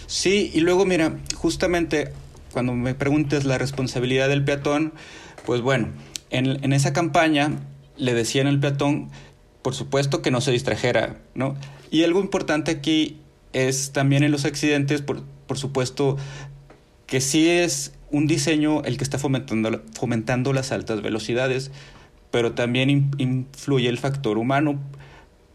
Sí, 0.07 0.53
y 0.55 0.61
luego 0.61 0.85
mira, 0.85 1.19
justamente 1.35 2.13
cuando 2.53 2.73
me 2.73 2.95
preguntes 2.95 3.45
la 3.45 3.59
responsabilidad 3.59 4.29
del 4.29 4.45
peatón, 4.45 4.93
pues 5.45 5.61
bueno, 5.61 5.89
en, 6.31 6.63
en 6.65 6.73
esa 6.73 6.93
campaña 6.93 7.61
le 7.97 8.15
decían 8.15 8.47
al 8.47 8.61
peatón, 8.61 9.11
por 9.63 9.75
supuesto 9.75 10.23
que 10.23 10.31
no 10.31 10.41
se 10.41 10.53
distrajera, 10.53 11.17
¿no? 11.35 11.57
Y 11.91 12.05
algo 12.05 12.21
importante 12.21 12.71
aquí 12.71 13.19
es 13.53 13.93
también 13.93 14.23
en 14.23 14.33
los 14.33 14.45
accidentes, 14.45 15.03
por, 15.03 15.23
por 15.47 15.59
supuesto, 15.59 16.17
que 17.07 17.21
sí 17.21 17.49
es 17.49 17.93
un 18.11 18.27
diseño 18.27 18.83
el 18.85 18.99
que 18.99 19.05
está 19.05 19.19
fomentando, 19.19 19.83
fomentando 19.95 20.53
las 20.53 20.73
altas 20.73 21.03
velocidades, 21.03 21.71
pero 22.31 22.53
también 22.53 23.11
influye 23.19 23.89
el 23.89 23.99
factor 23.99 24.39
humano. 24.39 24.79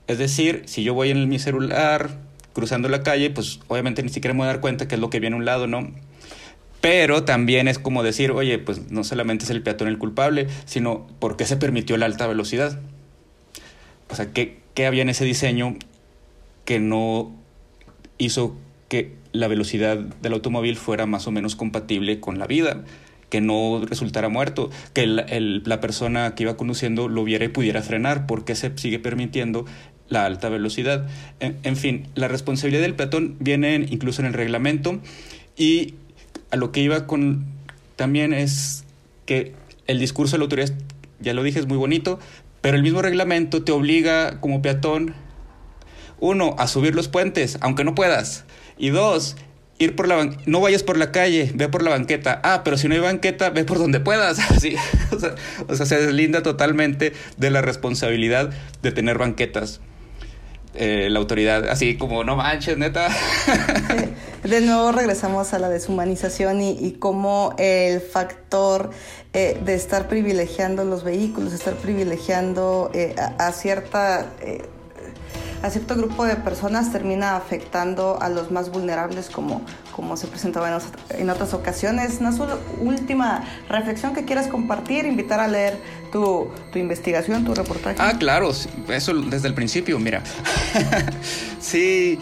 Es 0.08 0.18
decir, 0.18 0.64
si 0.66 0.84
yo 0.84 0.94
voy 0.94 1.12
en 1.12 1.30
mi 1.30 1.40
celular 1.40 2.20
cruzando 2.54 2.90
la 2.90 3.04
calle, 3.04 3.30
pues 3.30 3.60
obviamente 3.68 4.04
ni 4.04 4.10
siquiera 4.10 4.34
me 4.34 4.40
voy 4.40 4.46
a 4.46 4.54
dar 4.54 4.62
cuenta 4.62 4.88
que 4.88 4.96
es 4.96 5.02
lo 5.02 5.10
que 5.10 5.20
viene 5.20 5.36
a 5.36 5.40
un 5.40 5.46
lado, 5.46 5.68
¿no? 5.68 5.92
Pero 6.82 7.24
también 7.24 7.68
es 7.68 7.78
como 7.80 8.04
decir, 8.04 8.32
oye, 8.32 8.58
pues 8.58 8.92
no 8.92 9.04
solamente 9.04 9.46
es 9.46 9.52
el 9.52 9.62
peatón 9.62 9.88
el 9.88 10.00
culpable, 10.00 10.48
sino 10.66 11.08
por 11.20 11.38
qué 11.38 11.46
se 11.46 11.58
permitió 11.58 11.96
la 11.98 12.08
alta 12.08 12.28
velocidad. 12.28 12.80
O 14.10 14.16
sea, 14.16 14.34
¿qué, 14.34 14.58
qué 14.74 14.88
había 14.88 15.04
en 15.04 15.10
ese 15.10 15.24
diseño 15.24 15.78
que 16.66 16.80
no 16.80 17.32
hizo 18.18 18.56
que 18.90 19.14
la 19.32 19.48
velocidad 19.48 19.98
del 19.98 20.34
automóvil 20.34 20.76
fuera 20.76 21.06
más 21.06 21.28
o 21.28 21.32
menos 21.32 21.56
compatible 21.56 22.20
con 22.20 22.40
la 22.40 22.48
vida, 22.48 22.84
que 23.30 23.42
no 23.42 23.82
resultara 23.86 24.28
muerto, 24.28 24.70
que 24.94 25.08
la 25.08 25.80
persona 25.80 26.36
que 26.36 26.44
iba 26.44 26.58
conduciendo 26.58 27.08
lo 27.08 27.24
viera 27.24 27.46
y 27.46 27.48
pudiera 27.48 27.82
frenar, 27.82 28.28
porque 28.28 28.56
se 28.56 28.78
sigue 28.78 29.00
permitiendo 29.00 29.66
la 30.10 30.26
alta 30.26 30.50
velocidad. 30.50 31.08
En, 31.40 31.78
fin, 31.78 32.08
la 32.16 32.28
responsabilidad 32.28 32.82
del 32.82 32.96
peatón 32.96 33.38
viene 33.40 33.76
incluso 33.90 34.22
en 34.22 34.28
el 34.28 34.34
reglamento 34.34 35.00
y 35.56 35.96
a 36.52 36.56
lo 36.58 36.72
que 36.72 36.82
iba 36.82 37.08
con 37.08 37.46
también 37.96 38.34
es 38.34 38.84
que 39.26 39.54
el 39.88 40.00
discurso 40.00 40.34
de 40.34 40.40
la 40.40 40.44
autoridad, 40.44 40.74
ya 41.20 41.34
lo 41.34 41.44
dije, 41.44 41.60
es 41.60 41.68
muy 41.68 41.78
bonito, 41.78 42.20
pero 42.62 42.78
el 42.78 42.84
mismo 42.84 43.02
reglamento 43.02 43.64
te 43.64 43.72
obliga 43.72 44.40
como 44.40 44.62
peatón, 44.62 45.16
uno, 46.20 46.56
a 46.60 46.68
subir 46.68 46.94
los 46.94 47.08
puentes, 47.08 47.58
aunque 47.62 47.84
no 47.84 47.96
puedas. 47.96 48.46
Y 48.78 48.90
dos, 48.90 49.36
ir 49.80 49.96
por 49.96 50.08
la 50.08 50.30
no 50.46 50.62
vayas 50.62 50.84
por 50.84 50.98
la 50.98 51.12
calle, 51.12 51.52
ve 51.56 51.68
por 51.68 51.82
la 51.82 51.90
banqueta. 51.90 52.40
Ah, 52.44 52.62
pero 52.64 52.78
si 52.78 52.88
no 52.88 52.94
hay 52.94 53.02
banqueta, 53.02 53.50
ve 53.50 53.64
por 53.64 53.80
donde 53.80 54.00
puedas. 54.00 54.40
Así, 54.52 54.76
o 55.68 55.76
sea, 55.76 55.86
se 55.86 55.98
deslinda 56.00 56.44
totalmente 56.44 57.14
de 57.38 57.50
la 57.50 57.62
responsabilidad 57.62 58.52
de 58.82 58.92
tener 58.92 59.18
banquetas. 59.18 59.82
Eh, 60.74 61.10
la 61.10 61.20
autoridad, 61.20 61.68
así 61.68 61.98
como 61.98 62.24
no 62.24 62.38
manches, 62.38 62.78
neta. 62.78 63.10
De 64.44 64.62
nuevo 64.62 64.92
regresamos 64.92 65.54
a 65.54 65.60
la 65.60 65.70
deshumanización 65.70 66.62
y, 66.62 66.96
cómo 67.00 67.54
el 67.58 68.02
factor 68.02 68.90
eh, 69.34 69.60
de 69.64 69.76
estar 69.76 70.08
privilegiando 70.08 70.84
los 70.84 71.04
vehículos, 71.04 71.54
estar 71.54 71.76
privilegiando 71.76 72.90
eh, 72.94 73.16
a, 73.18 73.52
cierta 73.52 74.28
a 75.62 75.70
cierto 75.70 75.96
grupo 75.96 76.26
de 76.26 76.36
personas 76.36 76.92
termina 76.92 77.36
afectando 77.36 78.18
a 78.22 78.30
los 78.30 78.52
más 78.52 78.72
vulnerables 78.72 79.30
como, 79.30 79.62
como 79.96 80.18
se 80.18 80.28
presentaba 80.28 80.80
en, 81.10 81.30
otras 81.30 81.54
ocasiones. 81.54 82.18
Una 82.20 82.32
última 82.80 83.44
reflexión 83.70 84.14
que 84.14 84.26
quieras 84.26 84.48
compartir, 84.48 85.06
invitar 85.06 85.40
a 85.40 85.48
leer 85.48 85.78
tu, 86.12 86.50
tu 86.72 86.80
investigación, 86.80 87.46
tu 87.46 87.54
reportaje. 87.54 87.98
Ah, 88.00 88.14
claro, 88.18 88.52
eso 88.90 89.14
desde 89.14 89.48
el 89.48 89.54
principio, 89.54 90.00
mira. 90.00 90.24
sí, 91.60 92.18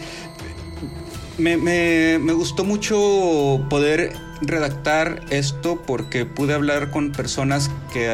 me, 1.40 1.56
me, 1.56 2.32
gustó 2.32 2.64
mucho 2.64 3.64
poder 3.68 4.12
redactar 4.42 5.22
esto 5.30 5.82
porque 5.86 6.24
pude 6.26 6.54
hablar 6.54 6.90
con 6.90 7.12
personas 7.12 7.70
que 7.92 8.04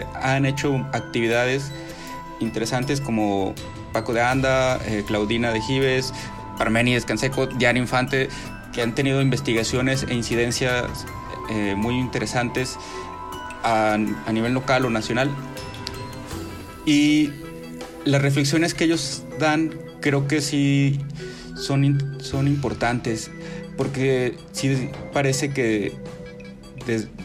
eh, 0.00 0.06
han 0.20 0.44
hecho 0.46 0.76
actividades 0.92 1.72
interesantes 2.40 3.00
como 3.00 3.54
Paco 3.92 4.12
de 4.12 4.22
Anda, 4.22 4.78
eh, 4.86 5.04
Claudina 5.06 5.52
de 5.52 5.60
Gives, 5.60 6.12
Armenides 6.58 7.04
Canseco, 7.04 7.46
Diana 7.46 7.78
Infante, 7.78 8.28
que 8.72 8.82
han 8.82 8.94
tenido 8.94 9.20
investigaciones 9.20 10.04
e 10.08 10.14
incidencias 10.14 11.06
eh, 11.50 11.74
muy 11.76 11.94
interesantes 11.94 12.76
a, 13.62 13.96
nivel 14.32 14.54
local 14.54 14.84
o 14.84 14.90
nacional. 14.90 15.30
Y 16.84 17.32
las 18.04 18.22
reflexiones 18.22 18.74
que 18.74 18.84
ellos 18.84 19.24
dan 19.38 19.74
creo 20.00 20.26
que 20.26 20.40
sí 20.40 21.00
son, 21.58 22.16
son 22.20 22.46
importantes, 22.46 23.30
porque 23.76 24.36
sí 24.52 24.90
parece 25.12 25.50
que 25.50 25.92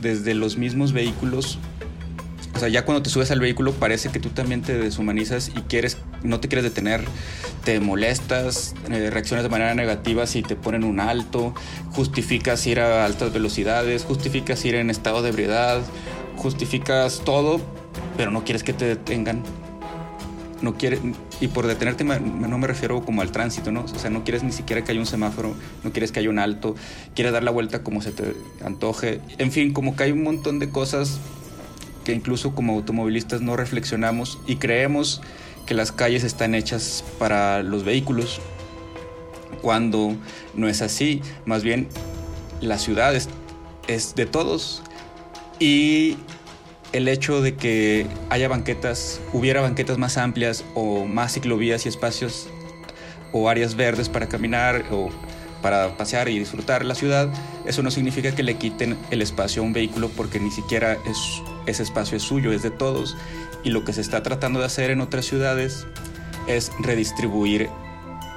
desde 0.01 0.33
los 0.33 0.57
mismos 0.57 0.91
vehículos, 0.91 1.57
o 2.53 2.59
sea, 2.59 2.67
ya 2.67 2.85
cuando 2.85 3.01
te 3.01 3.09
subes 3.09 3.31
al 3.31 3.39
vehículo 3.39 3.71
parece 3.71 4.09
que 4.09 4.19
tú 4.19 4.29
también 4.29 4.61
te 4.61 4.77
deshumanizas 4.77 5.49
y 5.49 5.61
quieres, 5.61 5.97
no 6.21 6.39
te 6.39 6.49
quieres 6.49 6.63
detener, 6.63 7.03
te 7.63 7.79
molestas, 7.79 8.75
eh, 8.91 9.09
reaccionas 9.09 9.43
de 9.43 9.49
manera 9.49 9.73
negativa 9.73 10.27
si 10.27 10.43
te 10.43 10.55
ponen 10.55 10.83
un 10.83 10.99
alto, 10.99 11.55
justificas 11.91 12.65
ir 12.67 12.79
a 12.79 13.05
altas 13.05 13.33
velocidades, 13.33 14.03
justificas 14.03 14.63
ir 14.65 14.75
en 14.75 14.89
estado 14.89 15.21
de 15.21 15.29
ebriedad, 15.29 15.81
justificas 16.35 17.21
todo, 17.23 17.61
pero 18.17 18.31
no 18.31 18.43
quieres 18.43 18.63
que 18.63 18.73
te 18.73 18.85
detengan. 18.85 19.43
No 20.61 20.77
quiere, 20.77 20.99
y 21.43 21.49
por 21.49 21.67
detenerte 21.67 22.05
no 22.05 22.57
me 22.57 22.67
refiero 22.67 23.03
como 23.03 23.21
al 23.21 23.33
tránsito, 23.33 23.69
¿no? 23.69 23.81
O 23.81 23.99
sea, 23.99 24.09
no 24.09 24.23
quieres 24.23 24.43
ni 24.43 24.53
siquiera 24.53 24.81
que 24.81 24.91
haya 24.93 25.01
un 25.01 25.05
semáforo, 25.05 25.53
no 25.83 25.91
quieres 25.91 26.13
que 26.13 26.21
haya 26.21 26.29
un 26.29 26.39
alto, 26.39 26.73
quieres 27.15 27.33
dar 27.33 27.43
la 27.43 27.51
vuelta 27.51 27.83
como 27.83 28.01
se 28.01 28.13
te 28.13 28.33
antoje. 28.63 29.19
En 29.39 29.51
fin, 29.51 29.73
como 29.73 29.97
que 29.97 30.03
hay 30.03 30.13
un 30.13 30.23
montón 30.23 30.59
de 30.59 30.69
cosas 30.69 31.19
que 32.05 32.13
incluso 32.13 32.55
como 32.55 32.75
automovilistas 32.75 33.41
no 33.41 33.57
reflexionamos 33.57 34.39
y 34.47 34.55
creemos 34.55 35.21
que 35.65 35.73
las 35.73 35.91
calles 35.91 36.23
están 36.23 36.55
hechas 36.55 37.03
para 37.19 37.61
los 37.61 37.83
vehículos, 37.83 38.39
cuando 39.61 40.15
no 40.53 40.69
es 40.69 40.81
así, 40.81 41.21
más 41.45 41.61
bien 41.61 41.89
la 42.61 42.77
ciudad 42.77 43.13
es, 43.13 43.27
es 43.89 44.15
de 44.15 44.27
todos. 44.27 44.81
Y 45.59 46.15
el 46.93 47.07
hecho 47.07 47.41
de 47.41 47.55
que 47.55 48.05
haya 48.29 48.47
banquetas, 48.47 49.19
hubiera 49.33 49.61
banquetas 49.61 49.97
más 49.97 50.17
amplias 50.17 50.63
o 50.75 51.05
más 51.05 51.33
ciclovías 51.33 51.85
y 51.85 51.89
espacios 51.89 52.47
o 53.31 53.49
áreas 53.49 53.75
verdes 53.75 54.09
para 54.09 54.29
caminar 54.29 54.85
o 54.91 55.09
para 55.63 55.97
pasear 55.97 56.29
y 56.29 56.37
disfrutar 56.37 56.85
la 56.85 56.93
ciudad, 56.93 57.29
eso 57.65 57.81
no 57.81 57.89
significa 57.89 58.35
que 58.35 58.43
le 58.43 58.55
quiten 58.55 58.97
el 59.09 59.21
espacio 59.21 59.63
a 59.63 59.65
un 59.65 59.73
vehículo 59.73 60.09
porque 60.09 60.39
ni 60.39 60.51
siquiera 60.51 60.97
es, 61.05 61.41
ese 61.65 61.83
espacio 61.83 62.17
es 62.17 62.23
suyo, 62.23 62.51
es 62.51 62.61
de 62.61 62.69
todos. 62.69 63.17
Y 63.63 63.69
lo 63.69 63.83
que 63.85 63.93
se 63.93 64.01
está 64.01 64.21
tratando 64.21 64.59
de 64.59 64.65
hacer 64.65 64.91
en 64.91 65.01
otras 65.01 65.25
ciudades 65.25 65.87
es 66.47 66.71
redistribuir 66.79 67.69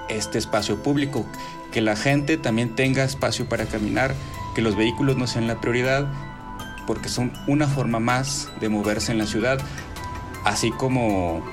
este 0.09 0.39
espacio 0.39 0.83
público, 0.83 1.27
que 1.73 1.81
la 1.81 1.97
gente 1.97 2.39
también 2.39 2.75
tenga 2.75 3.05
espacio 3.05 3.47
para 3.49 3.67
caminar, 3.67 4.15
que 4.55 4.63
los 4.63 4.77
vehículos 4.77 5.17
no 5.17 5.27
sean 5.27 5.49
la 5.49 5.61
prioridad 5.61 6.09
porque 6.87 7.09
son 7.09 7.33
una 7.47 7.67
forma 7.67 8.01
más 8.01 8.49
de 8.61 8.69
moverse 8.69 9.13
en 9.13 9.19
la 9.19 9.27
ciudad, 9.27 9.59
así 10.45 10.71
como 10.71 11.45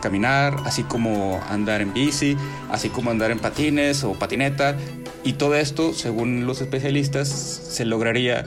caminar, 0.00 0.56
así 0.66 0.82
como 0.82 1.40
andar 1.48 1.80
en 1.80 1.94
bici, 1.94 2.36
así 2.70 2.90
como 2.90 3.10
andar 3.10 3.30
en 3.30 3.38
patines 3.38 4.04
o 4.04 4.12
patineta. 4.12 4.76
Y 5.24 5.34
todo 5.34 5.54
esto, 5.54 5.94
según 5.94 6.46
los 6.46 6.60
especialistas, 6.60 7.28
se 7.28 7.86
lograría 7.86 8.44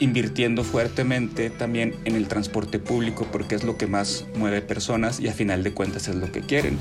invirtiendo 0.00 0.64
fuertemente 0.64 1.50
también 1.50 1.94
en 2.04 2.14
el 2.14 2.28
transporte 2.28 2.78
público 2.78 3.26
porque 3.32 3.54
es 3.54 3.64
lo 3.64 3.76
que 3.76 3.86
más 3.86 4.26
mueve 4.36 4.60
personas 4.60 5.18
y 5.18 5.28
a 5.28 5.32
final 5.32 5.64
de 5.64 5.72
cuentas 5.72 6.08
es 6.08 6.16
lo 6.16 6.30
que 6.30 6.40
quieren. 6.40 6.76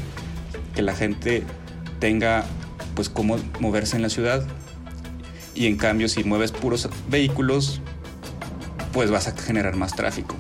Que 0.75 0.81
la 0.81 0.93
gente 0.93 1.43
tenga 1.99 2.45
pues 2.95 3.09
cómo 3.09 3.37
moverse 3.59 3.95
en 3.95 4.01
la 4.01 4.09
ciudad 4.09 4.45
y 5.55 5.67
en 5.67 5.77
cambio 5.77 6.07
si 6.07 6.23
mueves 6.23 6.51
puros 6.51 6.89
vehículos 7.09 7.81
pues 8.91 9.11
vas 9.11 9.27
a 9.27 9.31
generar 9.31 9.75
más 9.75 9.93
tráfico. 9.93 10.35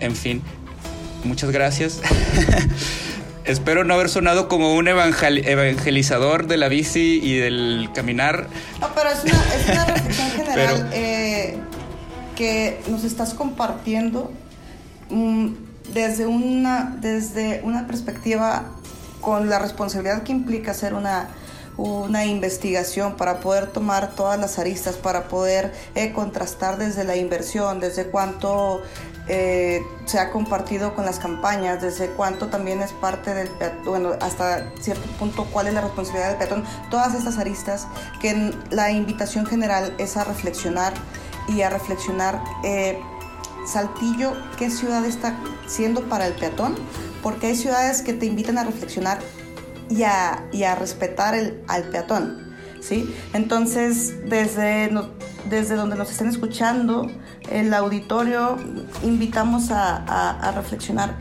En 0.00 0.16
fin, 0.16 0.42
muchas 1.24 1.50
gracias. 1.50 2.00
Espero 3.44 3.82
no 3.82 3.94
haber 3.94 4.08
sonado 4.08 4.48
como 4.48 4.74
un 4.74 4.86
evangelizador 4.86 6.46
de 6.46 6.56
la 6.56 6.68
bici 6.68 7.20
y 7.22 7.38
del 7.38 7.90
caminar. 7.92 8.46
No, 8.80 8.88
pero 8.94 9.10
es 9.10 9.24
una, 9.24 9.84
reflexión 9.84 10.30
general 10.30 10.90
eh, 10.92 11.58
que 12.36 12.80
nos 12.88 13.02
estás 13.02 13.34
compartiendo 13.34 14.32
mm, 15.10 15.48
desde, 15.92 16.26
una, 16.26 16.96
desde 17.00 17.60
una 17.64 17.88
perspectiva 17.88 18.64
con 19.20 19.48
la 19.48 19.58
responsabilidad 19.58 20.22
que 20.22 20.32
implica 20.32 20.70
hacer 20.70 20.94
una 20.94 21.28
una 21.82 22.24
investigación 22.24 23.16
para 23.16 23.40
poder 23.40 23.66
tomar 23.66 24.14
todas 24.14 24.38
las 24.38 24.58
aristas, 24.60 24.94
para 24.94 25.26
poder 25.26 25.72
eh, 25.96 26.12
contrastar 26.12 26.78
desde 26.78 27.02
la 27.02 27.16
inversión, 27.16 27.80
desde 27.80 28.06
cuánto 28.06 28.82
eh, 29.26 29.82
se 30.04 30.20
ha 30.20 30.30
compartido 30.30 30.94
con 30.94 31.04
las 31.04 31.18
campañas, 31.18 31.82
desde 31.82 32.10
cuánto 32.10 32.46
también 32.48 32.80
es 32.82 32.92
parte 32.92 33.34
del 33.34 33.48
peatón, 33.48 33.84
bueno, 33.84 34.10
hasta 34.20 34.70
cierto 34.80 35.08
punto 35.18 35.44
cuál 35.52 35.66
es 35.66 35.74
la 35.74 35.80
responsabilidad 35.80 36.28
del 36.28 36.38
peatón, 36.38 36.64
todas 36.88 37.14
estas 37.14 37.38
aristas 37.38 37.88
que 38.20 38.54
la 38.70 38.92
invitación 38.92 39.44
general 39.44 39.92
es 39.98 40.16
a 40.16 40.22
reflexionar 40.22 40.92
y 41.48 41.62
a 41.62 41.70
reflexionar. 41.70 42.40
Eh, 42.62 43.00
Saltillo, 43.66 44.34
¿qué 44.56 44.70
ciudad 44.70 45.04
está 45.04 45.36
siendo 45.66 46.08
para 46.08 46.28
el 46.28 46.34
peatón? 46.34 46.76
Porque 47.22 47.48
hay 47.48 47.56
ciudades 47.56 48.02
que 48.02 48.12
te 48.12 48.26
invitan 48.26 48.58
a 48.58 48.64
reflexionar 48.64 49.18
y 49.96 50.02
a, 50.04 50.74
respetar 50.74 51.34
al 51.68 51.82
peatón. 51.84 52.52
¿sí? 52.82 53.14
Entonces, 53.32 54.28
desde, 54.28 54.90
desde 55.48 55.76
donde 55.76 55.96
nos 55.96 56.10
estén 56.10 56.28
escuchando, 56.28 57.10
el 57.50 57.72
auditorio, 57.72 58.56
invitamos 59.02 59.70
a, 59.70 60.52
reflexionar 60.54 61.16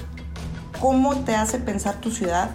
cómo 0.80 1.15
te 1.17 1.36
hace 1.36 1.59
pensar 1.59 2.01
tu 2.01 2.11
ciudad 2.11 2.49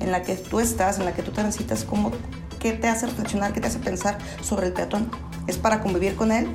en 0.00 0.12
la 0.12 0.22
que 0.22 0.34
tú 0.34 0.60
estás, 0.60 0.98
en 0.98 1.04
la 1.04 1.12
que 1.12 1.22
tú 1.22 1.30
transitas, 1.30 1.84
cómo, 1.84 2.10
qué 2.58 2.72
te 2.72 2.88
hace 2.88 3.06
reflexionar, 3.06 3.52
qué 3.52 3.60
te 3.60 3.68
hace 3.68 3.78
pensar 3.78 4.18
sobre 4.42 4.66
el 4.66 4.72
peatón. 4.72 5.10
¿Es 5.46 5.56
para 5.56 5.80
convivir 5.80 6.16
con 6.16 6.32
él? 6.32 6.48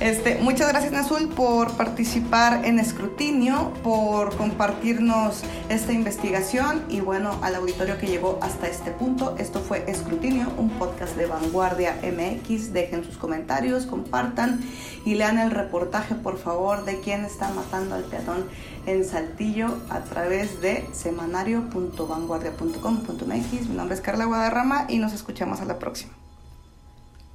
Este, 0.00 0.36
muchas 0.36 0.68
gracias 0.68 0.92
Nazul 0.92 1.28
por 1.28 1.76
participar 1.76 2.64
en 2.64 2.78
escrutinio, 2.78 3.74
por 3.82 4.34
compartirnos 4.34 5.42
esta 5.68 5.92
investigación 5.92 6.82
y 6.88 7.00
bueno, 7.00 7.38
al 7.42 7.54
auditorio 7.54 7.98
que 7.98 8.06
llegó 8.06 8.38
hasta 8.40 8.66
este 8.66 8.92
punto. 8.92 9.36
Esto 9.36 9.60
fue 9.60 9.84
Escrutinio, 9.90 10.46
un 10.56 10.70
podcast 10.70 11.18
de 11.18 11.26
Vanguardia 11.26 12.00
MX. 12.02 12.72
Dejen 12.72 13.04
sus 13.04 13.18
comentarios, 13.18 13.84
compartan 13.84 14.60
y 15.04 15.16
lean 15.16 15.38
el 15.38 15.50
reportaje 15.50 16.14
por 16.14 16.38
favor 16.38 16.86
de 16.86 17.00
quién 17.00 17.26
está 17.26 17.50
matando 17.50 17.94
al 17.94 18.04
peatón 18.04 18.46
en 18.86 19.04
Saltillo 19.04 19.76
a 19.90 20.00
través 20.00 20.62
de 20.62 20.88
semanario.vanguardia.com.mx. 20.92 23.68
Mi 23.68 23.76
nombre 23.76 23.96
es 23.96 24.00
Carla 24.00 24.24
Guadarrama 24.24 24.86
y 24.88 24.96
nos 24.96 25.12
escuchamos 25.12 25.60
a 25.60 25.66
la 25.66 25.78
próxima. 25.78 26.14